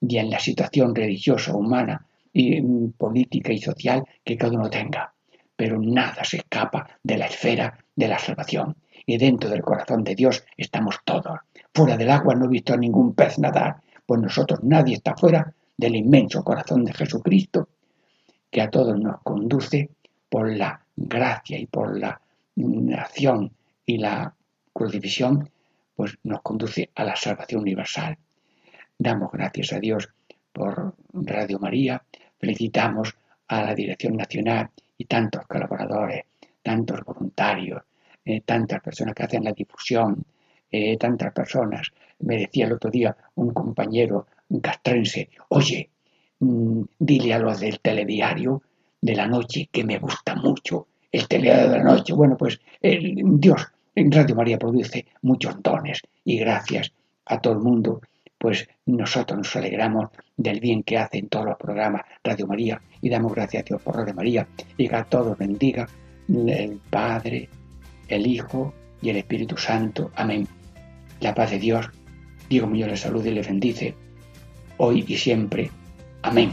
y 0.00 0.18
en 0.18 0.28
la 0.28 0.40
situación 0.40 0.92
religiosa, 0.94 1.54
humana 1.54 2.04
y 2.32 2.60
mm, 2.60 2.92
política 2.92 3.52
y 3.52 3.58
social 3.58 4.02
que 4.24 4.36
cada 4.36 4.56
uno 4.56 4.68
tenga. 4.68 5.14
Pero 5.54 5.80
nada 5.80 6.24
se 6.24 6.38
escapa 6.38 6.88
de 7.00 7.16
la 7.16 7.26
esfera 7.26 7.78
de 7.94 8.08
la 8.08 8.18
salvación. 8.18 8.74
Y 9.06 9.18
dentro 9.18 9.48
del 9.48 9.62
corazón 9.62 10.02
de 10.02 10.16
Dios 10.16 10.44
estamos 10.56 10.96
todos. 11.04 11.38
Fuera 11.72 11.96
del 11.96 12.10
agua 12.10 12.34
no 12.34 12.46
he 12.46 12.48
visto 12.48 12.74
a 12.74 12.76
ningún 12.76 13.14
pez 13.14 13.38
nadar, 13.38 13.76
pues 14.04 14.20
nosotros 14.20 14.60
nadie 14.64 14.96
está 14.96 15.14
fuera 15.16 15.54
del 15.76 15.94
inmenso 15.94 16.42
corazón 16.42 16.84
de 16.84 16.92
Jesucristo, 16.92 17.68
que 18.50 18.60
a 18.60 18.70
todos 18.70 18.98
nos 18.98 19.20
conduce 19.22 19.90
por 20.32 20.50
la 20.50 20.80
gracia 20.96 21.58
y 21.58 21.66
por 21.66 21.98
la 21.98 22.18
acción 22.96 23.52
y 23.84 23.98
la 23.98 24.34
crucifixión, 24.72 25.50
pues 25.94 26.16
nos 26.22 26.40
conduce 26.40 26.88
a 26.94 27.04
la 27.04 27.14
salvación 27.14 27.60
universal. 27.60 28.16
Damos 28.96 29.30
gracias 29.30 29.74
a 29.74 29.78
Dios 29.78 30.08
por 30.50 30.94
Radio 31.12 31.58
María, 31.58 32.02
felicitamos 32.40 33.14
a 33.46 33.62
la 33.62 33.74
Dirección 33.74 34.16
Nacional 34.16 34.70
y 34.96 35.04
tantos 35.04 35.46
colaboradores, 35.46 36.24
tantos 36.62 37.04
voluntarios, 37.04 37.82
eh, 38.24 38.40
tantas 38.40 38.80
personas 38.80 39.14
que 39.14 39.24
hacen 39.24 39.44
la 39.44 39.52
difusión, 39.52 40.24
eh, 40.70 40.96
tantas 40.96 41.34
personas. 41.34 41.92
Me 42.20 42.38
decía 42.38 42.64
el 42.64 42.72
otro 42.72 42.90
día 42.90 43.14
un 43.34 43.52
compañero 43.52 44.28
castrense, 44.62 45.28
oye, 45.50 45.90
mm, 46.38 46.84
dile 46.98 47.34
a 47.34 47.38
los 47.38 47.60
del 47.60 47.80
telediario 47.80 48.62
de 49.02 49.14
la 49.14 49.26
noche 49.26 49.68
que 49.70 49.84
me 49.84 49.98
gusta 49.98 50.34
mucho 50.36 50.86
el 51.10 51.28
telediario 51.28 51.68
de 51.68 51.78
la 51.78 51.84
noche. 51.84 52.14
Bueno, 52.14 52.36
pues 52.38 52.58
Dios 52.80 53.66
en 53.94 54.10
Radio 54.10 54.34
María 54.34 54.58
produce 54.58 55.06
muchos 55.20 55.62
dones 55.62 56.00
y 56.24 56.38
gracias 56.38 56.92
a 57.26 57.40
todo 57.40 57.52
el 57.52 57.58
mundo, 57.58 58.00
pues 58.38 58.68
nosotros 58.86 59.38
nos 59.38 59.56
alegramos 59.56 60.08
del 60.36 60.60
bien 60.60 60.82
que 60.82 60.96
hacen 60.98 61.28
todos 61.28 61.46
los 61.46 61.56
programas 61.58 62.02
Radio 62.24 62.46
María 62.46 62.80
y 63.00 63.10
damos 63.10 63.34
gracias 63.34 63.62
a 63.62 63.66
Dios 63.66 63.82
por 63.82 63.96
Radio 63.96 64.14
María 64.14 64.46
y 64.76 64.88
que 64.88 64.96
a 64.96 65.04
todos 65.04 65.36
bendiga 65.36 65.86
el 66.28 66.80
Padre, 66.88 67.48
el 68.08 68.26
Hijo 68.26 68.72
y 69.02 69.10
el 69.10 69.16
Espíritu 69.16 69.56
Santo. 69.56 70.10
Amén. 70.14 70.48
La 71.20 71.34
paz 71.34 71.50
de 71.50 71.58
Dios, 71.58 71.90
Diego 72.48 72.66
Muñoz 72.66 72.88
le 72.88 72.96
saluda 72.96 73.28
y 73.28 73.34
le 73.34 73.42
bendice, 73.42 73.94
hoy 74.78 75.04
y 75.06 75.16
siempre. 75.16 75.70
Amén. 76.22 76.52